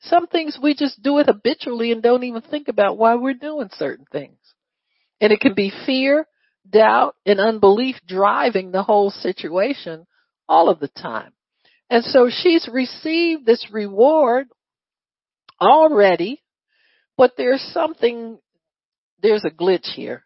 [0.00, 3.70] Some things we just do it habitually and don't even think about why we're doing
[3.72, 4.38] certain things.
[5.20, 6.26] And it can be fear,
[6.68, 10.06] doubt, and unbelief driving the whole situation
[10.48, 11.32] all of the time.
[11.88, 14.48] And so she's received this reward
[15.60, 16.42] already,
[17.16, 18.38] but there's something
[19.26, 20.24] there's a glitch here.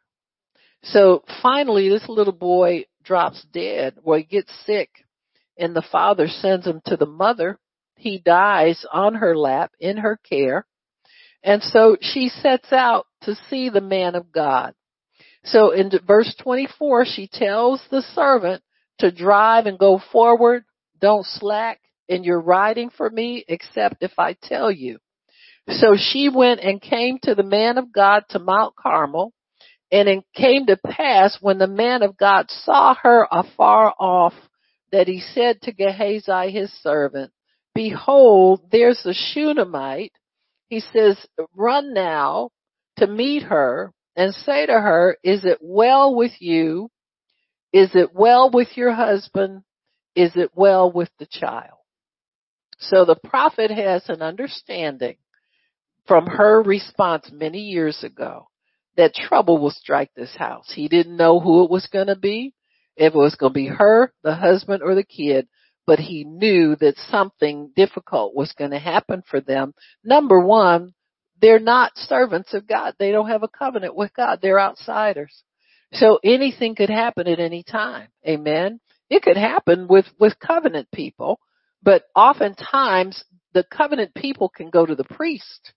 [0.83, 4.91] So finally this little boy drops dead or he gets sick
[5.57, 7.59] and the father sends him to the mother.
[7.97, 10.67] He dies on her lap in her care.
[11.43, 14.75] And so she sets out to see the man of God.
[15.45, 18.63] So in verse 24, she tells the servant
[18.99, 20.65] to drive and go forward.
[21.01, 24.99] Don't slack in your riding for me except if I tell you.
[25.69, 29.33] So she went and came to the man of God to Mount Carmel.
[29.93, 34.35] And it came to pass when the man of God saw her afar off
[34.93, 37.33] that he said to Gehazi his servant,
[37.75, 40.13] behold, there's a Shunammite.
[40.69, 41.17] He says,
[41.57, 42.51] run now
[42.99, 46.89] to meet her and say to her, is it well with you?
[47.73, 49.63] Is it well with your husband?
[50.15, 51.79] Is it well with the child?
[52.79, 55.17] So the prophet has an understanding
[56.07, 58.49] from her response many years ago
[58.97, 60.71] that trouble will strike this house.
[60.75, 62.55] He didn't know who it was going to be,
[62.97, 65.49] if it was going to be her, the husband, or the kid,
[65.87, 69.75] but he knew that something difficult was going to happen for them.
[70.05, 70.93] Number one,
[71.41, 72.95] they're not servants of God.
[72.99, 74.41] They don't have a covenant with God.
[74.43, 75.43] They're outsiders.
[75.93, 78.09] So anything could happen at any time.
[78.27, 78.81] Amen.
[79.09, 81.41] It could happen with, with covenant people,
[81.83, 83.25] but oftentimes
[83.55, 85.73] the covenant people can go to the priest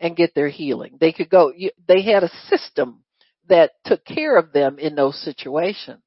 [0.00, 0.98] and get their healing.
[1.00, 1.52] They could go,
[1.88, 3.02] they had a system
[3.48, 6.02] that took care of them in those situations.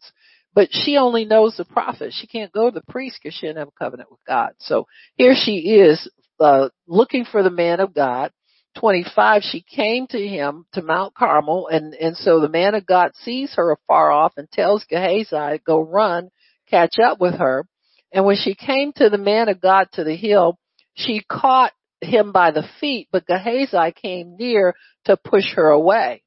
[0.54, 2.14] But she only knows the prophet.
[2.14, 4.52] She can't go to the priest because she didn't have a covenant with God.
[4.60, 6.10] So here she is,
[6.40, 8.32] uh, looking for the man of God.
[8.78, 13.12] 25, she came to him to Mount Carmel and, and so the man of God
[13.24, 16.30] sees her afar off and tells Gehazi, go run,
[16.70, 17.66] catch up with her.
[18.12, 20.58] And when she came to the man of God to the hill,
[20.96, 24.76] she caught him by the feet, but Gehazi came near
[25.06, 26.24] to push her away.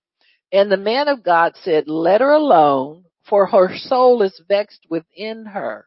[0.52, 5.46] And the man of God said, let her alone, for her soul is vexed within
[5.46, 5.86] her,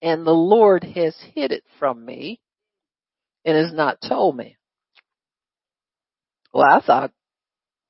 [0.00, 2.40] and the Lord has hid it from me
[3.44, 4.56] and has not told me.
[6.54, 7.12] Well, I thought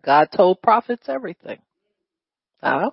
[0.05, 1.59] God told prophets everything.
[2.63, 2.91] Huh?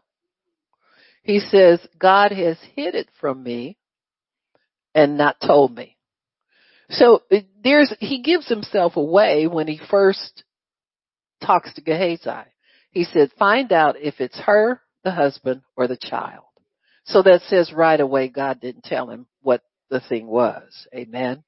[1.23, 3.77] He says, God has hid it from me
[4.95, 5.96] and not told me.
[6.89, 7.23] So
[7.63, 10.43] there's, he gives himself away when he first
[11.43, 12.49] talks to Gehazi.
[12.91, 16.45] He said, find out if it's her, the husband, or the child.
[17.05, 20.87] So that says right away God didn't tell him what the thing was.
[20.93, 21.43] Amen.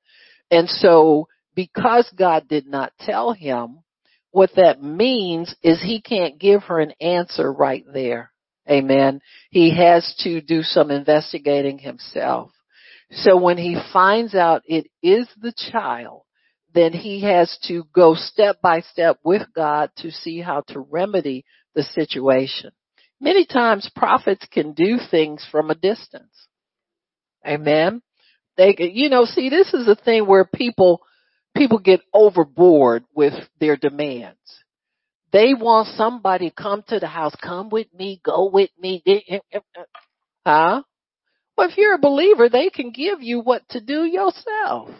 [0.51, 3.79] And so because God did not tell him,
[4.31, 8.31] what that means is he can't give her an answer right there.
[8.69, 9.21] Amen.
[9.49, 12.51] He has to do some investigating himself.
[13.11, 16.23] So when he finds out it is the child,
[16.73, 21.45] then he has to go step by step with God to see how to remedy
[21.73, 22.71] the situation.
[23.19, 26.47] Many times prophets can do things from a distance.
[27.45, 28.01] Amen.
[28.57, 31.01] They, you know, see, this is a thing where people,
[31.55, 34.37] people get overboard with their demands.
[35.31, 39.01] They want somebody come to the house, come with me, go with me.
[39.05, 39.59] Eh, eh, eh,
[40.45, 40.83] huh?
[41.59, 44.91] Well, if you're a believer, they can give you what to do yourself.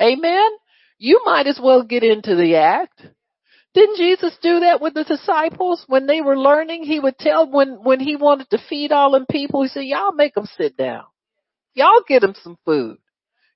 [0.00, 0.50] Amen?
[0.98, 3.06] You might as well get into the act.
[3.72, 6.82] Didn't Jesus do that with the disciples when they were learning?
[6.82, 10.10] He would tell when, when he wanted to feed all them people, he said, y'all
[10.10, 11.04] make them sit down.
[11.74, 12.98] Y'all get them some food.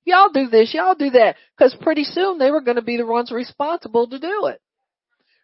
[0.05, 1.35] Y'all do this, y'all do that.
[1.59, 4.61] Cause pretty soon they were going to be the ones responsible to do it.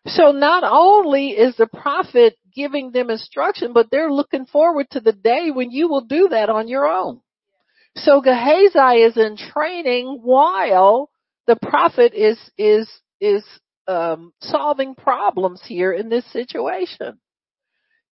[0.07, 5.13] So not only is the prophet giving them instruction, but they're looking forward to the
[5.13, 7.21] day when you will do that on your own.
[7.97, 11.11] So Gehazi is in training while
[11.47, 12.89] the prophet is, is,
[13.21, 13.45] is,
[13.87, 17.19] um, solving problems here in this situation.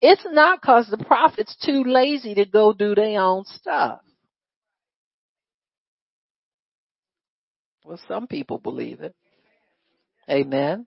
[0.02, 4.00] It's not cause the prophet's too lazy to go do their own stuff.
[7.84, 9.16] Well, some people believe it.
[10.30, 10.86] Amen.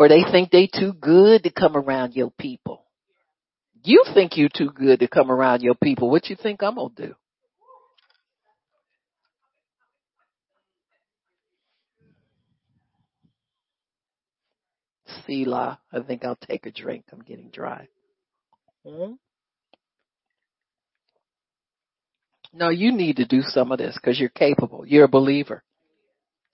[0.00, 2.86] Or they think they too good to come around your people.
[3.84, 6.08] You think you too good to come around your people.
[6.08, 7.14] What you think I'm gonna do?
[15.26, 15.80] Selah.
[15.92, 17.04] I think I'll take a drink.
[17.12, 17.88] I'm getting dry.
[18.86, 19.12] Hmm?
[22.54, 24.86] No, you need to do some of this because you're capable.
[24.86, 25.62] You're a believer.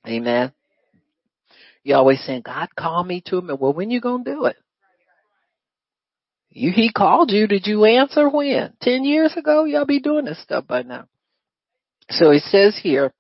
[0.05, 0.53] Amen.
[1.87, 3.49] You always saying, God called me to him.
[3.61, 4.57] Well, when you gonna do it?
[6.51, 7.47] You, he called you.
[7.47, 8.73] Did you answer when?
[8.83, 9.63] Ten years ago?
[9.63, 11.07] Y'all be doing this stuff by now.
[12.11, 13.15] So he says here,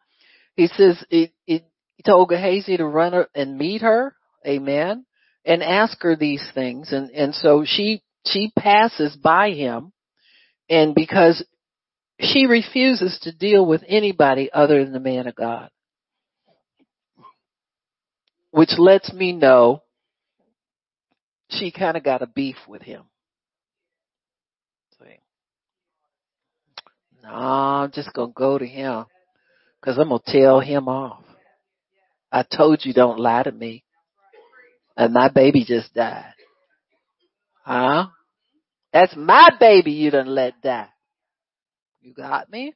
[0.56, 1.62] he says, it, he
[2.04, 4.16] told Gehazi to run and meet her.
[4.44, 5.06] Amen.
[5.44, 6.90] And ask her these things.
[6.90, 9.92] And, and so she, she passes by him.
[10.68, 11.44] And because
[12.18, 15.70] she refuses to deal with anybody other than the man of God.
[18.56, 19.82] Which lets me know
[21.50, 23.02] she kind of got a beef with him.
[24.98, 25.18] See?
[27.22, 29.04] No, I'm just going to go to him
[29.78, 31.22] because I'm going to tell him off.
[32.32, 33.84] I told you don't lie to me.
[34.96, 36.32] And my baby just died.
[37.62, 38.06] Huh?
[38.90, 40.88] That's my baby you done let die.
[42.00, 42.72] You got me?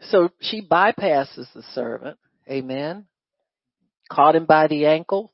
[0.00, 2.16] So she bypasses the servant.
[2.48, 3.04] Amen.
[4.10, 5.32] Caught him by the ankle.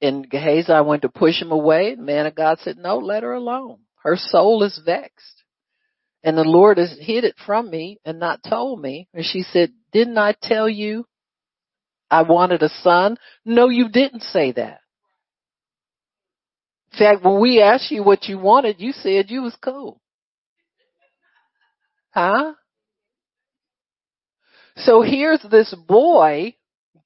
[0.00, 1.94] And Gehazi went to push him away.
[1.94, 3.78] The man of God said, no, let her alone.
[4.02, 5.42] Her soul is vexed.
[6.24, 9.08] And the Lord has hid it from me and not told me.
[9.14, 11.06] And she said, didn't I tell you
[12.10, 13.16] I wanted a son?
[13.44, 14.80] No, you didn't say that.
[16.92, 20.00] In fact, when we asked you what you wanted, you said you was cool.
[22.10, 22.52] Huh?
[24.76, 26.54] So here's this boy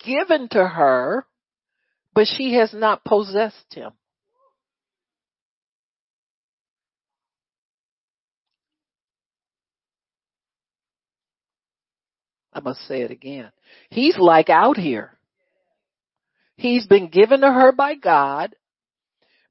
[0.05, 1.27] given to her,
[2.15, 3.93] but she has not possessed him.
[12.53, 13.51] I must say it again.
[13.91, 15.19] He's like out here.
[16.57, 18.57] He's been given to her by God,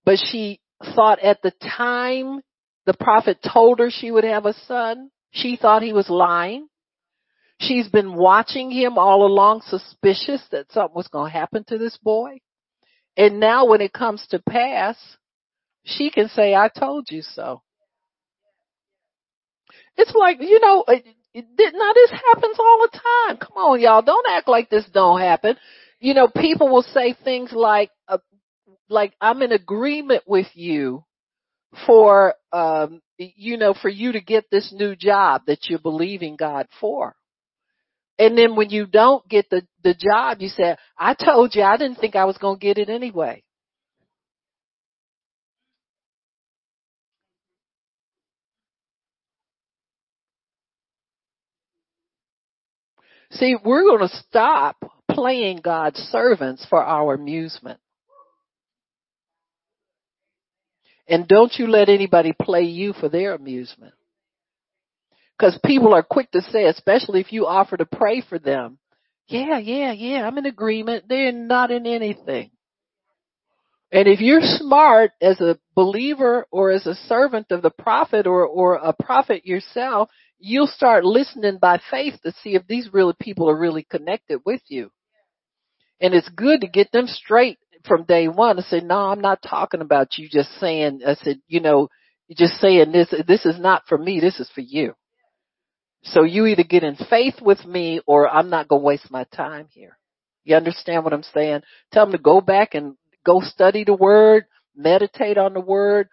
[0.04, 0.60] but she
[0.96, 2.42] thought at the time
[2.88, 6.68] the prophet told her she would have a son, she thought he was lying.
[7.60, 11.98] She's been watching him all along, suspicious that something was going to happen to this
[11.98, 12.40] boy.
[13.18, 14.98] And now when it comes to pass,
[15.86, 17.62] she can say, I told you so.
[19.98, 23.38] It's like, you know, it, now this happens all the time.
[23.38, 24.02] Come on, y'all.
[24.02, 25.56] Don't act like this don't happen.
[26.00, 28.18] You know, people will say things like, uh,
[28.90, 31.06] like, I'm in agreement with you
[31.86, 36.68] for, um, you know, for you to get this new job that you're believing God
[36.80, 37.16] for.
[38.18, 41.78] And then when you don't get the, the job, you say, I told you I
[41.78, 43.44] didn't think I was going to get it anyway.
[53.32, 54.78] See, we're going to stop
[55.12, 57.80] playing God's servants for our amusement.
[61.08, 63.95] And don't you let anybody play you for their amusement.
[65.38, 68.78] Because people are quick to say, especially if you offer to pray for them,
[69.28, 71.06] yeah, yeah, yeah, I'm in agreement.
[71.10, 72.52] They're not in anything.
[73.92, 78.46] And if you're smart as a believer or as a servant of the prophet or,
[78.46, 83.50] or a prophet yourself, you'll start listening by faith to see if these really people
[83.50, 84.92] are really connected with you.
[86.02, 89.42] And it's good to get them straight from day one and say, no, I'm not
[89.42, 91.90] talking about you just saying, I said, you know,
[92.36, 94.94] just saying this, this is not for me, this is for you.
[96.06, 99.26] So you either get in faith with me or I'm not going to waste my
[99.36, 99.98] time here.
[100.44, 101.62] You understand what I'm saying?
[101.92, 102.96] Tell them to go back and
[103.26, 104.46] go study the word,
[104.76, 106.08] meditate on the word,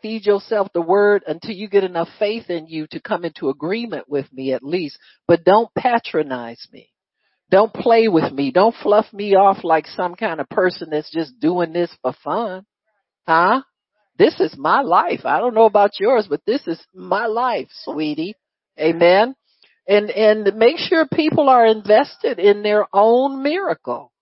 [0.00, 4.08] feed yourself the word until you get enough faith in you to come into agreement
[4.08, 4.98] with me at least.
[5.26, 6.90] But don't patronize me.
[7.50, 8.52] Don't play with me.
[8.52, 12.64] Don't fluff me off like some kind of person that's just doing this for fun.
[13.26, 13.62] Huh?
[14.18, 15.24] This is my life.
[15.24, 18.34] I don't know about yours, but this is my life, sweetie.
[18.80, 19.34] Amen.
[19.86, 24.12] And, and make sure people are invested in their own miracle.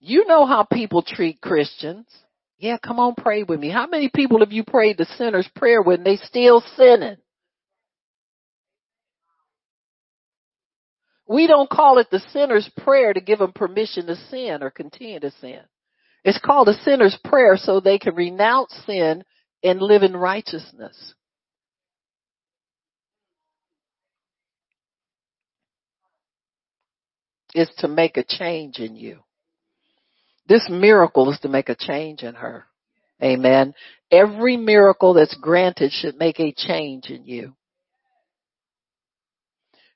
[0.00, 2.06] You know how people treat Christians.
[2.58, 3.70] Yeah, come on, pray with me.
[3.70, 7.16] How many people have you prayed the sinner's prayer when they still sinning?
[11.26, 15.20] We don't call it the sinner's prayer to give them permission to sin or continue
[15.20, 15.60] to sin.
[16.24, 19.24] It's called a sinner's prayer so they can renounce sin
[19.64, 21.14] and live in righteousness.
[27.54, 29.18] Is to make a change in you.
[30.48, 32.66] This miracle is to make a change in her.
[33.22, 33.74] Amen.
[34.10, 37.54] Every miracle that's granted should make a change in you.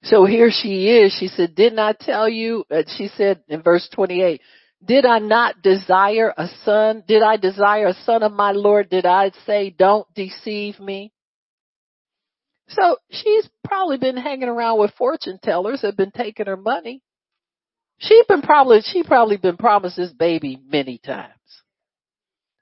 [0.05, 1.17] So here she is.
[1.19, 2.65] She said, didn't I tell you?
[2.71, 4.41] Uh, she said in verse 28,
[4.85, 7.03] did I not desire a son?
[7.09, 8.89] Did I desire a son of my Lord?
[8.89, 11.13] Did I say, don't deceive me?
[12.69, 17.03] So she's probably been hanging around with fortune tellers, have been taking her money.
[17.99, 21.33] She been probably she probably been promised this baby many times.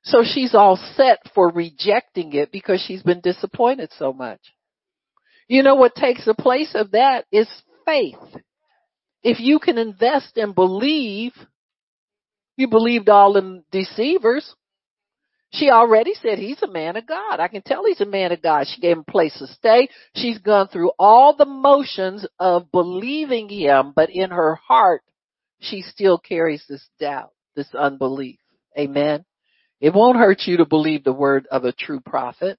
[0.04, 4.40] So she's all set for rejecting it because she's been disappointed so much.
[5.48, 7.48] You know what takes the place of that is
[7.86, 8.18] faith.
[9.22, 11.32] If you can invest and believe,
[12.56, 14.54] you believed all the deceivers.
[15.52, 17.40] She already said he's a man of God.
[17.40, 18.66] I can tell he's a man of God.
[18.66, 19.88] She gave him a place to stay.
[20.14, 25.02] She's gone through all the motions of believing him, but in her heart,
[25.64, 28.38] she still carries this doubt, this unbelief.
[28.78, 29.24] Amen.
[29.80, 32.58] It won't hurt you to believe the word of a true prophet.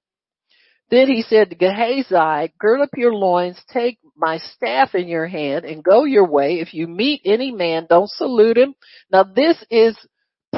[0.90, 5.64] Then he said to Gehazi, gird up your loins, take my staff in your hand
[5.64, 6.60] and go your way.
[6.60, 8.74] If you meet any man, don't salute him.
[9.10, 9.96] Now this is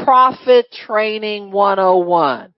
[0.05, 2.53] prophet training 101.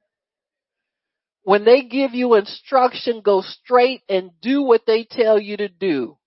[1.43, 6.19] When they give you instruction, go straight and do what they tell you to do.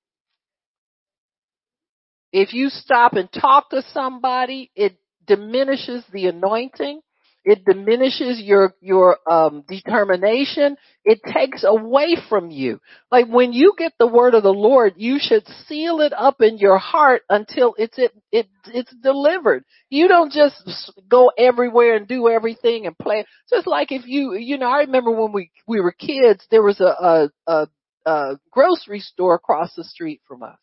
[2.34, 7.00] If you stop and talk to somebody, it diminishes the anointing.
[7.46, 10.76] It diminishes your, your, um, determination.
[11.06, 12.80] It takes away from you.
[13.12, 16.58] Like when you get the word of the Lord, you should seal it up in
[16.58, 19.64] your heart until it's, it, it, it's delivered.
[19.92, 23.26] You don't just go everywhere and do everything and play.
[23.48, 26.80] Just like if you, you know, I remember when we, we were kids, there was
[26.80, 27.68] a, a, a,
[28.08, 30.58] a grocery store across the street from us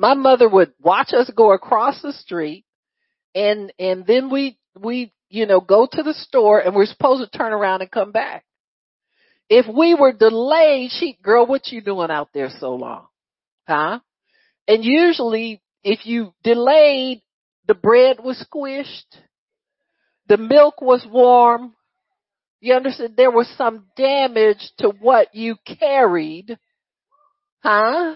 [0.00, 2.64] my mother would watch us go across the street
[3.34, 7.38] and, and then we, we, you know, go to the store and we're supposed to
[7.38, 8.46] turn around and come back.
[9.50, 13.08] If we were delayed, she, girl, what you doing out there so long?
[13.68, 14.00] Huh?
[14.66, 17.20] And usually if you delayed,
[17.66, 19.20] the bread was squished,
[20.28, 21.74] the milk was warm,
[22.60, 26.58] you understand there was some damage to what you carried
[27.62, 28.14] Huh?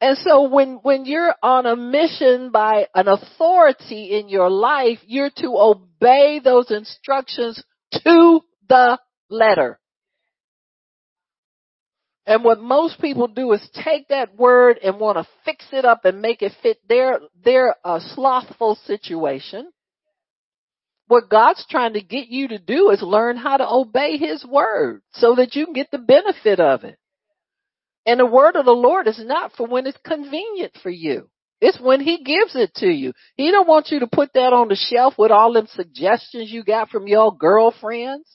[0.00, 5.30] And so when, when you're on a mission by an authority in your life, you're
[5.38, 7.62] to obey those instructions
[8.04, 9.80] to the letter.
[12.26, 16.04] And what most people do is take that word and want to fix it up
[16.04, 19.72] and make it fit their, their uh, slothful situation.
[21.08, 25.00] What God's trying to get you to do is learn how to obey His word
[25.14, 26.98] so that you can get the benefit of it.
[28.06, 31.28] And the word of the Lord is not for when it's convenient for you.
[31.60, 33.12] It's when he gives it to you.
[33.36, 36.62] He don't want you to put that on the shelf with all them suggestions you
[36.62, 38.28] got from your girlfriends.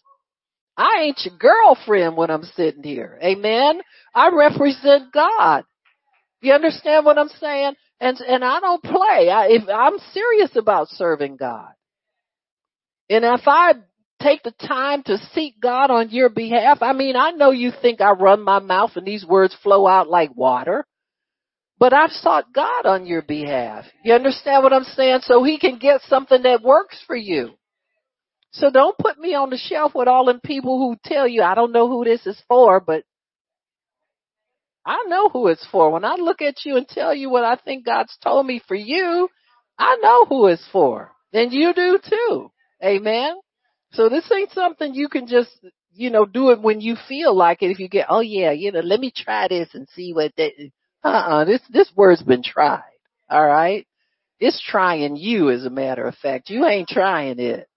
[0.76, 3.18] I ain't your girlfriend when I'm sitting here.
[3.24, 3.82] Amen.
[4.14, 5.64] I represent God.
[6.41, 7.74] You understand what I'm saying?
[8.01, 9.30] And and I don't play.
[9.30, 11.70] I, if I'm serious about serving God,
[13.09, 13.76] and if I
[14.24, 18.01] take the time to seek God on your behalf, I mean, I know you think
[18.01, 20.86] I run my mouth and these words flow out like water.
[21.78, 23.86] But I've sought God on your behalf.
[24.05, 25.19] You understand what I'm saying?
[25.24, 27.51] So he can get something that works for you.
[28.51, 31.55] So don't put me on the shelf with all them people who tell you, I
[31.55, 33.03] don't know who this is for, but
[34.86, 35.91] I know who it's for.
[35.91, 38.76] When I look at you and tell you what I think God's told me for
[38.76, 39.28] you,
[39.78, 41.11] I know who it's for.
[41.34, 42.51] And you do too.
[42.84, 43.36] Amen.
[43.93, 45.51] So this ain't something you can just,
[45.93, 47.71] you know, do it when you feel like it.
[47.71, 50.51] If you get, oh yeah, you know, let me try this and see what that,
[51.03, 52.81] uh-uh, this, this word's been tried.
[53.29, 53.87] All right.
[54.39, 56.49] It's trying you as a matter of fact.
[56.49, 57.67] You ain't trying it.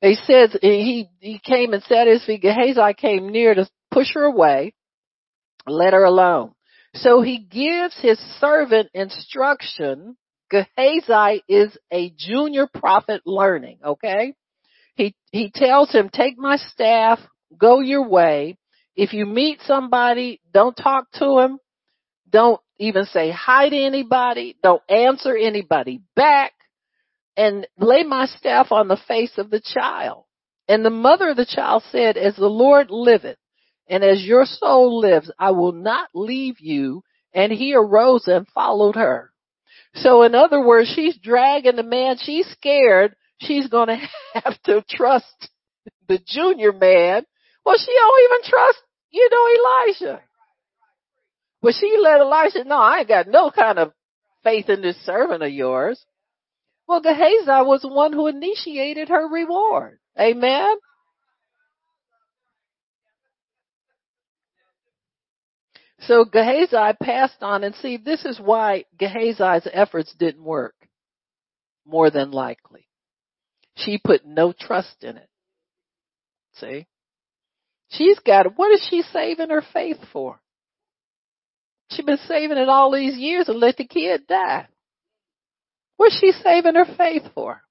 [0.00, 2.42] He says he he came and at his feet.
[2.42, 4.74] Gehazi came near to push her away,
[5.66, 6.52] let her alone.
[6.94, 10.16] So he gives his servant instruction.
[10.50, 14.34] Gehazi is a junior prophet learning, okay?
[14.96, 17.20] He he tells him, take my staff,
[17.56, 18.58] go your way.
[18.96, 21.58] If you meet somebody, don't talk to him.
[22.28, 24.56] Don't even say hi to anybody.
[24.62, 26.52] Don't answer anybody back
[27.36, 30.24] and lay my staff on the face of the child.
[30.68, 33.36] And the mother of the child said, as the Lord liveth,
[33.88, 37.02] and as your soul lives, I will not leave you.
[37.32, 39.30] And he arose and followed her.
[39.94, 42.16] So in other words, she's dragging the man.
[42.18, 43.14] She's scared.
[43.40, 43.98] She's going to
[44.34, 45.50] have to trust
[46.08, 47.24] the junior man.
[47.64, 48.78] Well, she don't even trust,
[49.10, 50.22] you know, Elijah.
[51.62, 53.92] But she let Elijah know, I ain't got no kind of
[54.44, 56.04] faith in this servant of yours.
[56.86, 59.98] Well, Gehazi was the one who initiated her reward.
[60.18, 60.76] Amen.
[66.00, 70.74] So Gehazi passed on and see, this is why Gehazi's efforts didn't work.
[71.84, 72.85] More than likely.
[73.76, 75.28] She put no trust in it.
[76.54, 76.86] See?
[77.90, 80.40] She's got, what is she saving her faith for?
[81.90, 84.66] She's been saving it all these years and let the kid die.
[85.96, 87.62] What's she saving her faith for?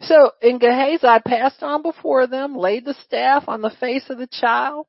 [0.00, 4.28] So, in Gehazi passed on before them, laid the staff on the face of the
[4.30, 4.86] child,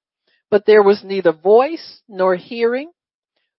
[0.51, 2.91] but there was neither voice nor hearing.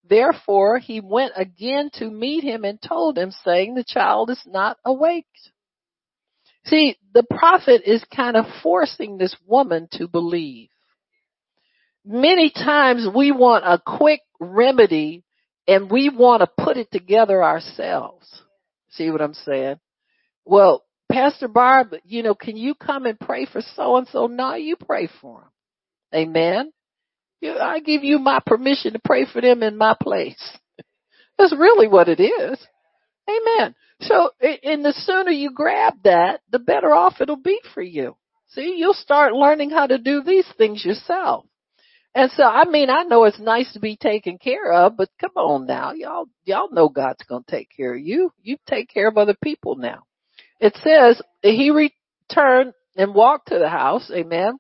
[0.09, 4.77] Therefore, he went again to meet him and told him, saying, the child is not
[4.85, 5.27] awake.
[6.67, 10.69] See, the prophet is kind of forcing this woman to believe.
[12.05, 15.25] Many times we want a quick remedy
[15.67, 18.43] and we want to put it together ourselves.
[18.91, 19.77] See what I'm saying?
[20.45, 24.27] Well, Pastor Barb, you know, can you come and pray for so and so?
[24.27, 25.51] No, you pray for them.
[26.15, 26.73] Amen.
[27.43, 30.59] I give you my permission to pray for them in my place.
[31.39, 32.59] That's really what it is.
[33.29, 33.75] Amen.
[34.01, 38.17] So, and the sooner you grab that, the better off it'll be for you.
[38.49, 41.47] See, you'll start learning how to do these things yourself.
[42.15, 45.31] And so, I mean, I know it's nice to be taken care of, but come
[45.37, 48.33] on now, y'all, y'all know God's going to take care of you.
[48.43, 50.03] You take care of other people now.
[50.59, 54.11] It says he returned and walked to the house.
[54.13, 54.59] Amen.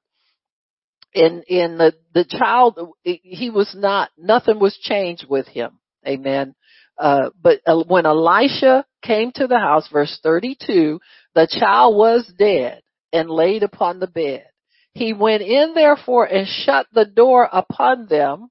[1.12, 5.80] And, in the, the child, he was not, nothing was changed with him.
[6.06, 6.54] Amen.
[7.00, 11.00] Uh, but when Elisha came to the house, verse 32,
[11.34, 14.44] the child was dead and laid upon the bed.
[14.92, 18.48] He went in therefore and shut the door upon them.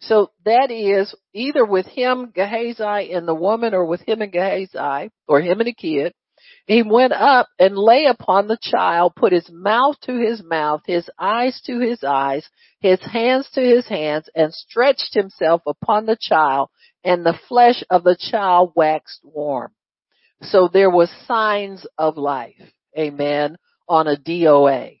[0.00, 5.10] So that is either with him, Gehazi and the woman or with him and Gehazi
[5.26, 6.12] or him and the kid.
[6.66, 11.08] He went up and lay upon the child, put his mouth to his mouth, his
[11.18, 12.46] eyes to his eyes,
[12.80, 16.68] his hands to his hands, and stretched himself upon the child,
[17.04, 19.72] and the flesh of the child waxed warm.
[20.42, 22.60] So there was signs of life.
[22.96, 23.56] Amen.
[23.88, 25.00] On a DOA.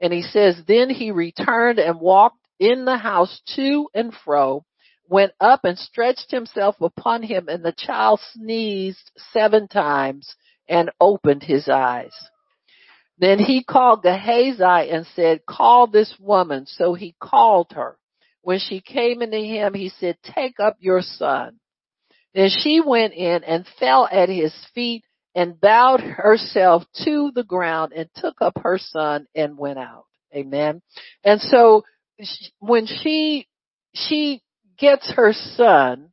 [0.00, 4.64] And he says, then he returned and walked in the house to and fro,
[5.08, 10.34] went up and stretched himself upon him, and the child sneezed seven times
[10.68, 12.12] and opened his eyes.
[13.18, 16.66] Then he called Gehazi and said, call this woman.
[16.66, 17.96] So he called her.
[18.46, 21.58] When she came into him, he said, take up your son.
[22.32, 25.02] Then she went in and fell at his feet
[25.34, 30.04] and bowed herself to the ground and took up her son and went out.
[30.32, 30.80] Amen.
[31.24, 31.82] And so
[32.60, 33.48] when she,
[33.94, 34.44] she
[34.78, 36.10] gets her son,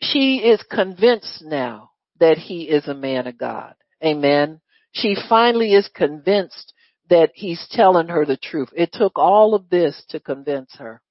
[0.00, 1.90] she is convinced now
[2.20, 3.74] that he is a man of God.
[4.04, 4.60] Amen.
[4.92, 6.72] She finally is convinced
[7.10, 8.68] that he's telling her the truth.
[8.72, 11.02] It took all of this to convince her.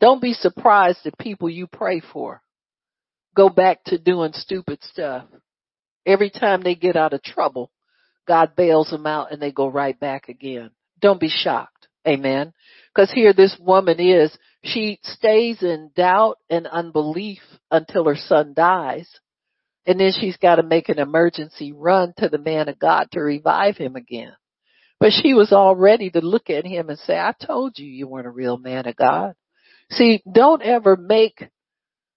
[0.00, 2.42] Don't be surprised if people you pray for
[3.38, 5.24] go back to doing stupid stuff.
[6.04, 7.70] Every time they get out of trouble,
[8.26, 10.70] God bails them out and they go right back again.
[11.00, 11.86] Don't be shocked.
[12.06, 12.52] Amen.
[12.96, 17.38] Cause here this woman is, she stays in doubt and unbelief
[17.70, 19.08] until her son dies.
[19.86, 23.20] And then she's got to make an emergency run to the man of God to
[23.20, 24.32] revive him again.
[24.98, 28.08] But she was all ready to look at him and say, I told you you
[28.08, 29.34] weren't a real man of God.
[29.90, 31.48] See, don't ever make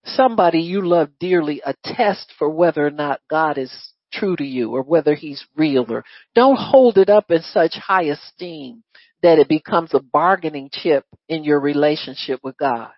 [0.04, 3.72] somebody you love dearly a test for whether or not God is
[4.12, 6.04] true to you or whether he's real or
[6.36, 8.84] don't hold it up in such high esteem
[9.24, 12.92] that it becomes a bargaining chip in your relationship with God.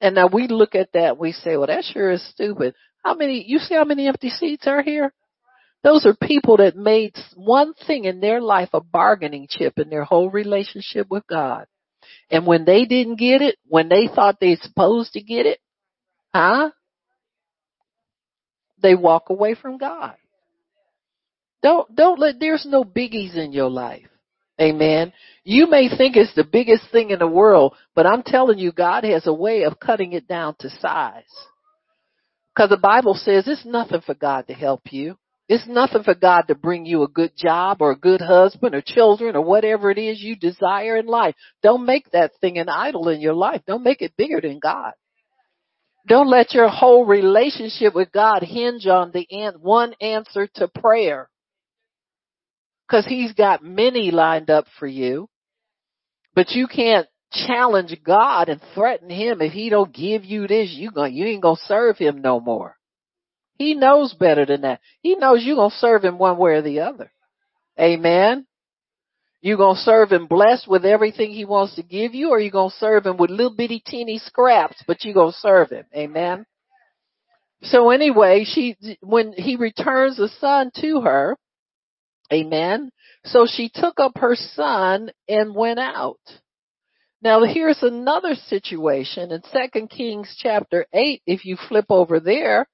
[0.00, 2.74] And now we look at that, we say, well, that sure is stupid.
[3.04, 5.12] How many, you see how many empty seats are here?
[5.82, 10.04] Those are people that made one thing in their life a bargaining chip in their
[10.04, 11.66] whole relationship with God.
[12.30, 15.58] And when they didn't get it, when they thought they supposed to get it,
[16.34, 16.70] huh?
[18.80, 20.14] They walk away from God.
[21.62, 24.06] Don't, don't let, there's no biggies in your life.
[24.60, 25.12] Amen.
[25.44, 29.04] You may think it's the biggest thing in the world, but I'm telling you, God
[29.04, 31.22] has a way of cutting it down to size.
[32.56, 35.16] Cause the Bible says it's nothing for God to help you.
[35.48, 38.82] It's nothing for God to bring you a good job or a good husband or
[38.84, 41.34] children or whatever it is you desire in life.
[41.62, 43.62] Don't make that thing an idol in your life.
[43.66, 44.92] Don't make it bigger than God.
[46.06, 49.26] Don't let your whole relationship with God hinge on the
[49.60, 51.30] one answer to prayer.
[52.90, 55.28] Cause he's got many lined up for you.
[56.34, 60.90] But you can't challenge God and threaten him if he don't give you this, you
[60.90, 62.77] going you ain't gonna serve him no more.
[63.58, 64.80] He knows better than that.
[65.00, 67.10] He knows you're going to serve him one way or the other.
[67.78, 68.46] Amen.
[69.40, 72.50] You're going to serve him blessed with everything he wants to give you or you're
[72.50, 75.84] going to serve him with little bitty teeny scraps, but you're going to serve him.
[75.94, 76.46] Amen.
[77.62, 81.36] So anyway, she, when he returns the son to her,
[82.32, 82.90] amen.
[83.24, 86.20] So she took up her son and went out.
[87.20, 91.22] Now here's another situation in 2 Kings chapter 8.
[91.26, 92.66] If you flip over there,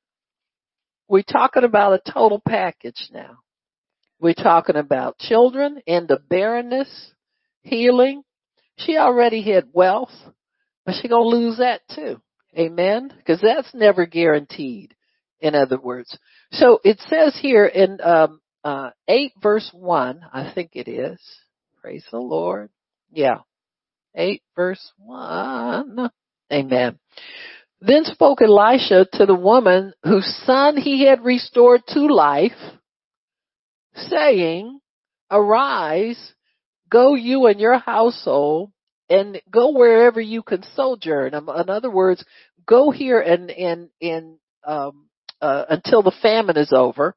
[1.09, 3.39] we're talking about a total package now.
[4.21, 7.13] We're talking about children and the barrenness,
[7.63, 8.23] healing.
[8.79, 10.13] She already had wealth,
[10.87, 12.21] but she gonna lose that too.
[12.57, 13.13] Amen?
[13.17, 14.95] Because that's never guaranteed.
[15.41, 16.17] In other words,
[16.53, 21.21] so it says here in um, uh, eight verse one, I think it is.
[21.83, 22.71] Praise the Lord.
[23.13, 23.41] Yeah,
[24.15, 26.09] eight verse one.
[26.51, 26.99] Amen.
[27.87, 32.53] Then spoke Elisha to the woman whose son he had restored to life,
[33.95, 34.80] saying,
[35.30, 36.32] Arise,
[36.89, 38.72] go you and your household,
[39.11, 41.35] and go wherever you can sojourn.
[41.35, 42.24] In other words,
[42.66, 45.11] go here and and and um,
[45.43, 47.14] uh, until the famine is over.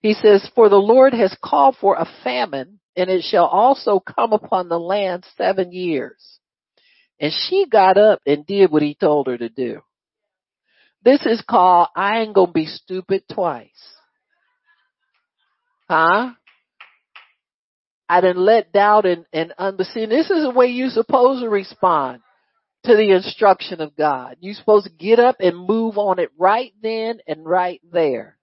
[0.00, 4.32] He says, For the Lord has called for a famine, and it shall also come
[4.32, 6.38] upon the land seven years.
[7.20, 9.82] And she got up and did what he told her to do.
[11.06, 13.68] This is called I ain't gonna be stupid twice.
[15.88, 16.32] Huh?
[18.08, 20.08] I didn't let doubt and, and unbelief.
[20.08, 22.22] This is the way you're supposed to respond
[22.86, 24.38] to the instruction of God.
[24.40, 28.36] You're supposed to get up and move on it right then and right there.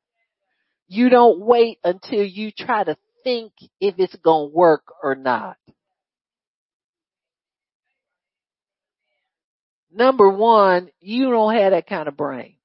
[0.87, 2.95] You don't wait until you try to
[3.25, 3.51] think
[3.81, 5.57] if it's gonna work or not.
[9.95, 12.55] Number one, you don't have that kind of brain.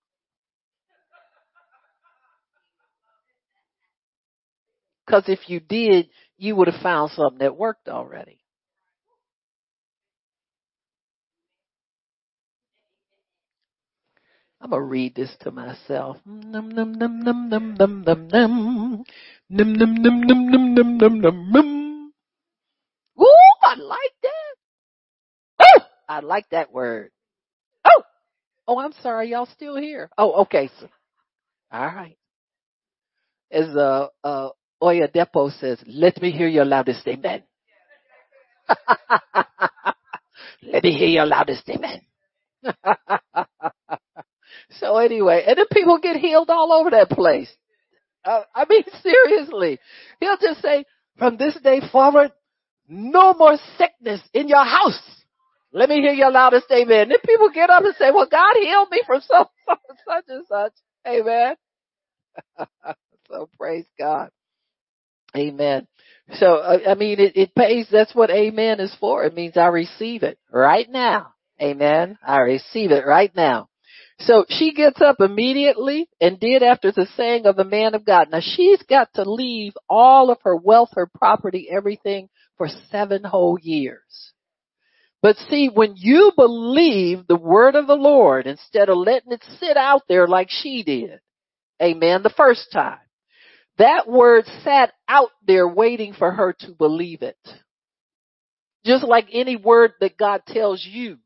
[5.08, 8.40] Cause if you did, you would have found something that worked already.
[14.60, 16.16] I'm gonna read this to myself.
[16.26, 19.04] Num num num num num num num num
[19.48, 22.12] num num num num num num num num.
[23.20, 24.56] Ooh, I like that.
[25.64, 27.10] Ooh, I like that word.
[28.68, 30.10] Oh, I'm sorry, y'all still here.
[30.18, 30.70] Oh, okay.
[30.78, 30.88] So,
[31.72, 32.18] all right.
[33.50, 34.50] As uh, uh,
[34.82, 37.44] Oyedepo says, let me hear your loudest amen.
[40.62, 42.02] let me hear your loudest amen.
[44.72, 47.50] so anyway, and then people get healed all over that place.
[48.22, 49.78] Uh, I mean, seriously.
[50.20, 50.84] He'll just say,
[51.16, 52.32] from this day forward,
[52.86, 55.00] no more sickness in your house.
[55.72, 57.02] Let me hear your loudest amen.
[57.02, 60.24] And then people get up and say, well, God healed me from so, so such
[60.28, 60.72] and such.
[61.06, 61.54] Amen.
[63.28, 64.30] so praise God.
[65.36, 65.86] Amen.
[66.34, 69.24] So, uh, I mean, it, it pays, that's what amen is for.
[69.24, 71.34] It means I receive it right now.
[71.60, 72.18] Amen.
[72.26, 73.68] I receive it right now.
[74.20, 78.28] So she gets up immediately and did after the saying of the man of God.
[78.30, 83.58] Now she's got to leave all of her wealth, her property, everything for seven whole
[83.60, 84.32] years.
[85.20, 89.76] But see, when you believe the word of the Lord instead of letting it sit
[89.76, 91.18] out there like she did,
[91.82, 92.98] amen, the first time,
[93.78, 97.38] that word sat out there waiting for her to believe it.
[98.84, 101.18] Just like any word that God tells you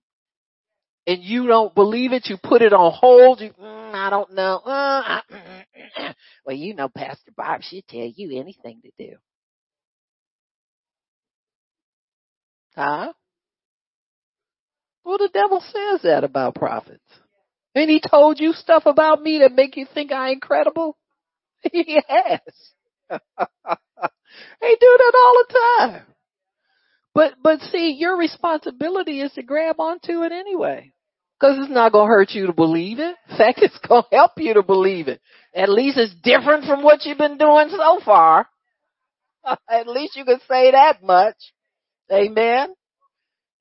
[1.06, 3.40] and you don't believe it, you put it on hold.
[3.40, 4.56] You, mm, I don't know.
[4.64, 5.20] Uh,
[6.46, 9.16] well, you know, Pastor Barb, she'll tell you anything to do.
[12.76, 13.12] Huh?
[15.04, 17.00] Well, the devil says that about prophets.
[17.74, 20.96] And he told you stuff about me that make you think I ain't credible?
[21.72, 22.40] He has.
[23.10, 26.02] they do that all the time.
[27.14, 30.92] But, but see, your responsibility is to grab onto it anyway.
[31.40, 33.16] Cause it's not gonna hurt you to believe it.
[33.28, 35.20] In fact, it's gonna help you to believe it.
[35.52, 38.46] At least it's different from what you've been doing so far.
[39.68, 41.34] At least you can say that much.
[42.12, 42.74] Amen.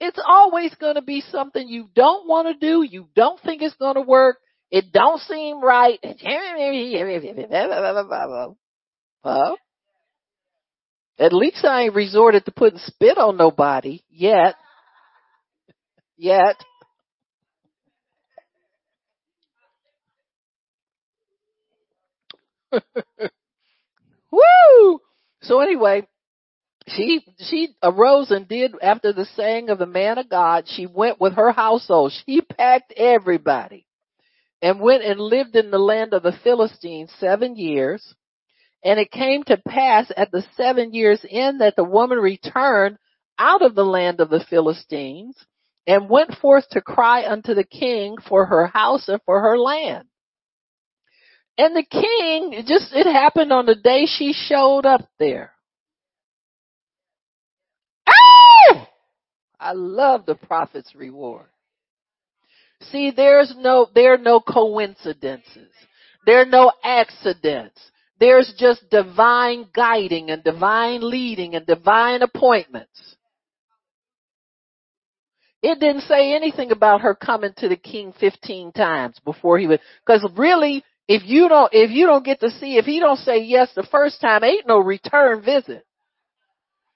[0.03, 4.01] It's always gonna be something you don't want to do, you don't think it's gonna
[4.01, 4.37] work,
[4.71, 5.99] it don't seem right.
[9.23, 9.59] Well,
[11.19, 14.55] at least I ain't resorted to putting spit on nobody yet.
[16.17, 16.55] Yet.
[24.31, 24.99] Woo!
[25.43, 26.07] So anyway,
[26.95, 30.65] she she arose and did after the saying of the man of God.
[30.67, 32.13] She went with her household.
[32.25, 33.85] She packed everybody
[34.61, 38.15] and went and lived in the land of the Philistines seven years.
[38.83, 42.97] And it came to pass at the seven years end that the woman returned
[43.37, 45.35] out of the land of the Philistines
[45.87, 50.05] and went forth to cry unto the king for her house and for her land.
[51.57, 55.53] And the king, just, it happened on the day she showed up there.
[58.07, 58.87] Oh!
[59.61, 61.45] I love the prophet's reward.
[62.91, 65.69] See, there's no, there are no coincidences.
[66.25, 67.79] There are no accidents.
[68.19, 73.15] There's just divine guiding and divine leading and divine appointments.
[75.61, 79.79] It didn't say anything about her coming to the king 15 times before he would,
[80.07, 83.43] cause really, if you don't, if you don't get to see, if he don't say
[83.43, 85.85] yes the first time, ain't no return visit.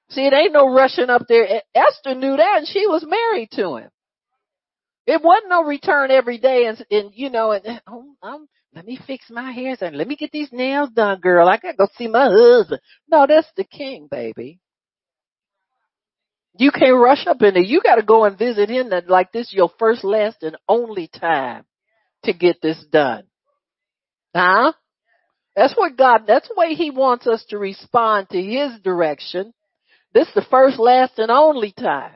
[0.10, 1.62] See, it ain't no rushing up there.
[1.74, 3.90] Esther knew that and she was married to him.
[5.08, 9.30] It wasn't no return every day and, and you know, and, oh, let me fix
[9.30, 11.48] my hair and let me get these nails done, girl.
[11.48, 12.82] I gotta go see my husband.
[13.10, 14.60] No, that's the king, baby.
[16.58, 17.64] You can't rush up in there.
[17.64, 21.66] You gotta go and visit him that like this your first, last, and only time
[22.24, 23.24] to get this done.
[24.36, 24.74] Huh?
[25.56, 29.54] That's what God, that's the way He wants us to respond to His direction.
[30.16, 32.14] This is the first, last, and only time.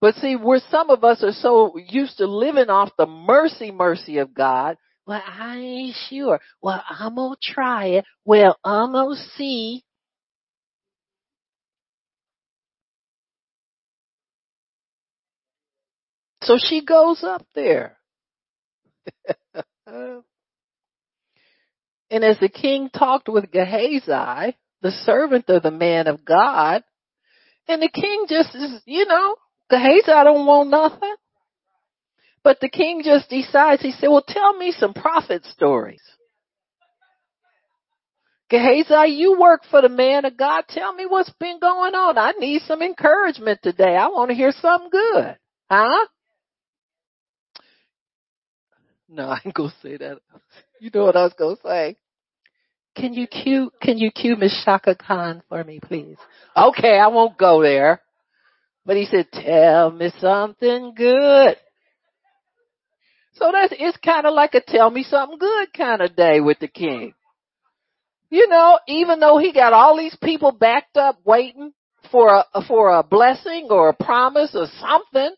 [0.00, 4.18] But see, where some of us are so used to living off the mercy, mercy
[4.18, 4.76] of God,
[5.06, 6.40] well, I ain't sure.
[6.60, 8.04] Well, I'm gonna try it.
[8.24, 9.82] Well, I'm gonna see.
[16.42, 17.96] So she goes up there.
[22.12, 26.82] And as the king talked with Gehazi, the servant of the man of God,
[27.68, 29.36] and the king just is, you know,
[29.70, 31.14] Gehazi don't want nothing.
[32.44, 36.02] But the king just decides, he said, well, tell me some prophet stories.
[38.50, 40.64] Gehazi, you work for the man of God.
[40.68, 42.18] Tell me what's been going on.
[42.18, 43.96] I need some encouragement today.
[43.96, 45.38] I want to hear something good.
[45.70, 46.06] Huh?
[49.08, 50.18] No, I ain't gonna say that.
[50.80, 51.96] You know what I was gonna say.
[52.94, 56.18] Can you cue, can you cue Miss Chaka Khan for me, please?
[56.56, 58.02] Okay, I won't go there.
[58.84, 61.56] But he said, tell me something good.
[63.34, 66.58] So that's, it's kind of like a tell me something good kind of day with
[66.58, 67.14] the king.
[68.28, 71.72] You know, even though he got all these people backed up waiting
[72.10, 75.34] for a, for a blessing or a promise or something,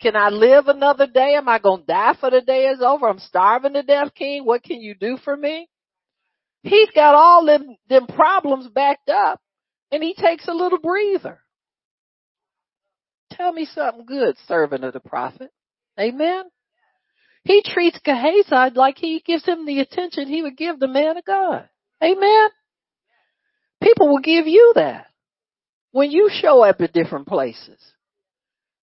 [0.00, 1.34] can I live another day?
[1.34, 3.08] Am I going to die for the day is over?
[3.08, 4.44] I'm starving to death, King.
[4.44, 5.68] What can you do for me?
[6.62, 9.40] He's got all them, them problems backed up
[9.90, 11.40] and he takes a little breather.
[13.32, 15.50] Tell me something good, servant of the prophet.
[15.98, 16.44] Amen.
[17.44, 21.24] He treats Gehazi like he gives him the attention he would give the man of
[21.24, 21.68] God.
[22.02, 22.48] Amen.
[23.82, 25.06] People will give you that
[25.92, 27.80] when you show up at different places.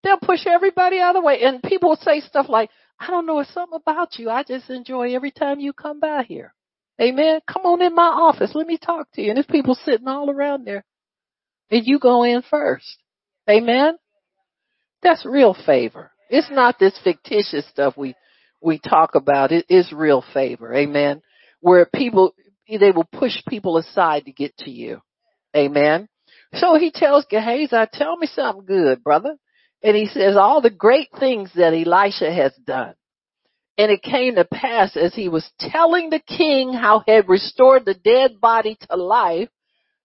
[0.04, 1.42] They'll push everybody out of the way.
[1.42, 2.70] And people will say stuff like,
[3.00, 4.30] I don't know, it's something about you.
[4.30, 6.54] I just enjoy every time you come by here.
[7.02, 7.42] Amen.
[7.48, 8.52] Come on in my office.
[8.56, 9.30] Let me talk to you.
[9.30, 10.86] And there's people sitting all around there.
[11.70, 12.98] And you go in first.
[13.50, 13.98] Amen.
[15.02, 16.12] That's real favor.
[16.30, 18.16] It's not this fictitious stuff we,
[18.62, 19.52] we talk about.
[19.52, 20.74] It is real favor.
[20.74, 21.22] Amen.
[21.60, 22.34] Where people,
[22.68, 25.02] they will push people aside to get to you.
[25.56, 26.08] Amen.
[26.56, 29.36] So he tells Gehazi, tell me something good, brother.
[29.84, 32.96] And he says all the great things that Elisha has done.
[33.78, 37.84] And it came to pass as he was telling the king how he had restored
[37.86, 39.50] the dead body to life,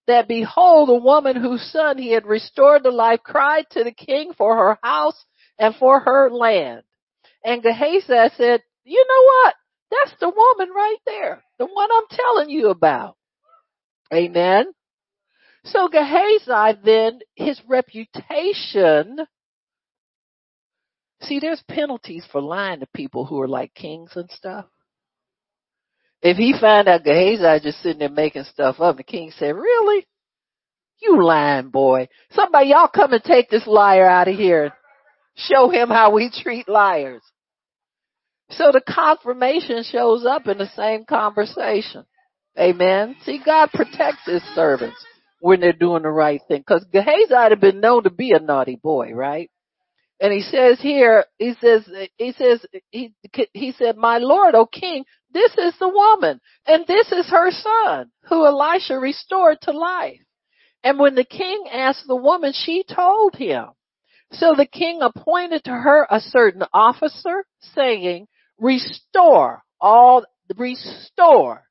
[0.07, 4.33] that behold, a woman whose son he had restored to life cried to the king
[4.37, 5.23] for her house
[5.57, 6.83] and for her land.
[7.43, 9.55] And Gehazi said, you know what?
[9.91, 11.43] That's the woman right there.
[11.59, 13.15] The one I'm telling you about.
[14.13, 14.65] Amen.
[15.63, 19.17] So Gehazi then, his reputation,
[21.23, 24.65] see there's penalties for lying to people who are like kings and stuff.
[26.21, 30.05] If he find out Gehazi just sitting there making stuff up, the king said, really?
[31.01, 32.09] You lying boy.
[32.31, 34.71] Somebody y'all come and take this liar out of here
[35.35, 37.23] show him how we treat liars.
[38.49, 42.05] So the confirmation shows up in the same conversation.
[42.59, 43.15] Amen.
[43.23, 44.97] See, God protects his servants
[45.39, 46.63] when they're doing the right thing.
[46.67, 49.49] Cause Gehazi had been known to be a naughty boy, right?
[50.21, 53.11] And he says here, he says, he says, he,
[53.53, 55.03] he said, my Lord, O King,
[55.33, 60.21] this is the woman and this is her son who Elisha restored to life.
[60.83, 63.65] And when the king asked the woman, she told him.
[64.33, 67.43] So the king appointed to her a certain officer
[67.75, 68.27] saying,
[68.59, 70.23] restore all,
[70.55, 71.63] restore,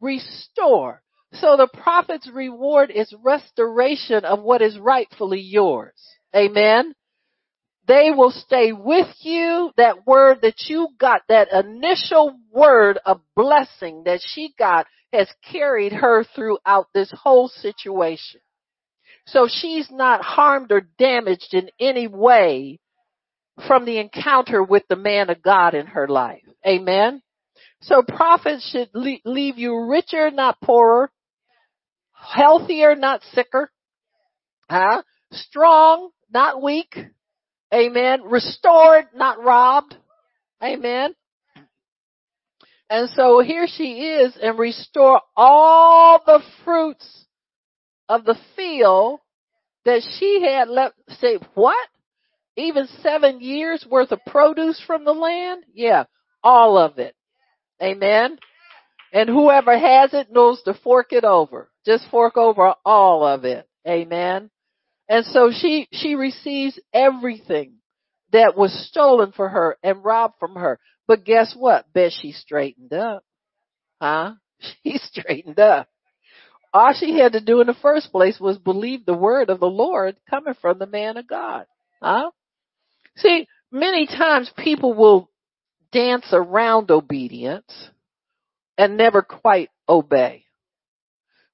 [0.00, 1.02] restore.
[1.34, 5.92] So the prophet's reward is restoration of what is rightfully yours.
[6.34, 6.94] Amen.
[7.90, 9.72] They will stay with you.
[9.76, 15.94] That word that you got, that initial word of blessing that she got has carried
[15.94, 18.40] her throughout this whole situation.
[19.26, 22.78] So she's not harmed or damaged in any way
[23.66, 26.44] from the encounter with the man of God in her life.
[26.64, 27.22] Amen.
[27.82, 31.10] So prophets should leave you richer, not poorer,
[32.12, 33.68] healthier, not sicker,
[34.70, 35.02] huh?
[35.32, 36.96] Strong, not weak.
[37.72, 38.22] Amen.
[38.24, 39.96] Restored, not robbed.
[40.62, 41.14] Amen.
[42.88, 47.26] And so here she is and restore all the fruits
[48.08, 49.20] of the field
[49.84, 50.96] that she had left.
[51.20, 51.88] Say, what?
[52.56, 55.64] Even seven years worth of produce from the land?
[55.72, 56.04] Yeah,
[56.42, 57.14] all of it.
[57.80, 58.38] Amen.
[59.12, 61.70] And whoever has it knows to fork it over.
[61.86, 63.68] Just fork over all of it.
[63.88, 64.50] Amen.
[65.10, 67.74] And so she, she receives everything
[68.32, 70.78] that was stolen for her and robbed from her.
[71.08, 71.92] But guess what?
[71.92, 73.24] Bet she straightened up.
[74.00, 74.34] Huh?
[74.84, 75.88] She straightened up.
[76.72, 79.66] All she had to do in the first place was believe the word of the
[79.66, 81.64] Lord coming from the man of God.
[82.00, 82.30] Huh?
[83.16, 85.30] See, many times people will
[85.92, 87.90] dance around obedience
[88.78, 90.44] and never quite obey.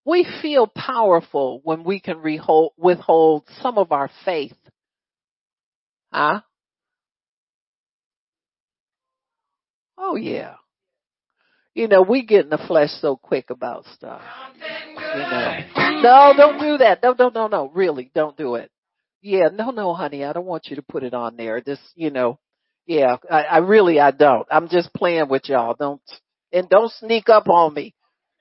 [0.06, 4.54] We feel powerful when we can withhold some of our faith.
[6.12, 6.42] Huh?
[9.98, 10.54] Oh yeah.
[11.74, 14.22] You know, we get in the flesh so quick about stuff.
[14.96, 15.58] You know.
[16.02, 17.02] No, don't do that.
[17.02, 17.68] No, no, no, no.
[17.74, 18.70] Really, don't do it.
[19.22, 21.60] Yeah, no, no, honey, I don't want you to put it on there.
[21.60, 22.38] Just, you know,
[22.86, 24.46] yeah, I, I really, I don't.
[24.52, 25.74] I'm just playing with y'all.
[25.76, 26.00] Don't,
[26.52, 27.95] and don't sneak up on me.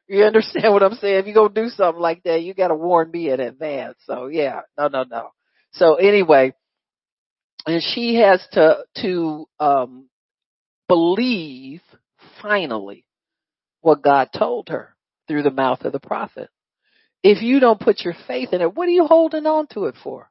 [0.07, 1.19] You understand what I'm saying?
[1.19, 3.97] If you go do something like that, you gotta warn me in advance.
[4.05, 5.29] So yeah, no, no, no.
[5.73, 6.53] So anyway,
[7.65, 10.09] and she has to, to, um,
[10.87, 11.81] believe
[12.41, 13.05] finally
[13.81, 14.95] what God told her
[15.27, 16.49] through the mouth of the prophet.
[17.23, 19.95] If you don't put your faith in it, what are you holding on to it
[20.03, 20.29] for?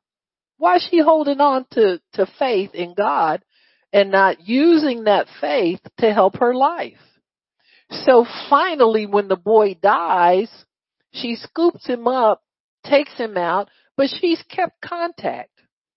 [0.59, 3.43] Why is she holding on to, to faith in God
[3.93, 6.99] and not using that faith to help her life?
[8.05, 10.51] So finally, when the boy dies,
[11.13, 12.43] she scoops him up,
[12.85, 15.51] takes him out, but she's kept contact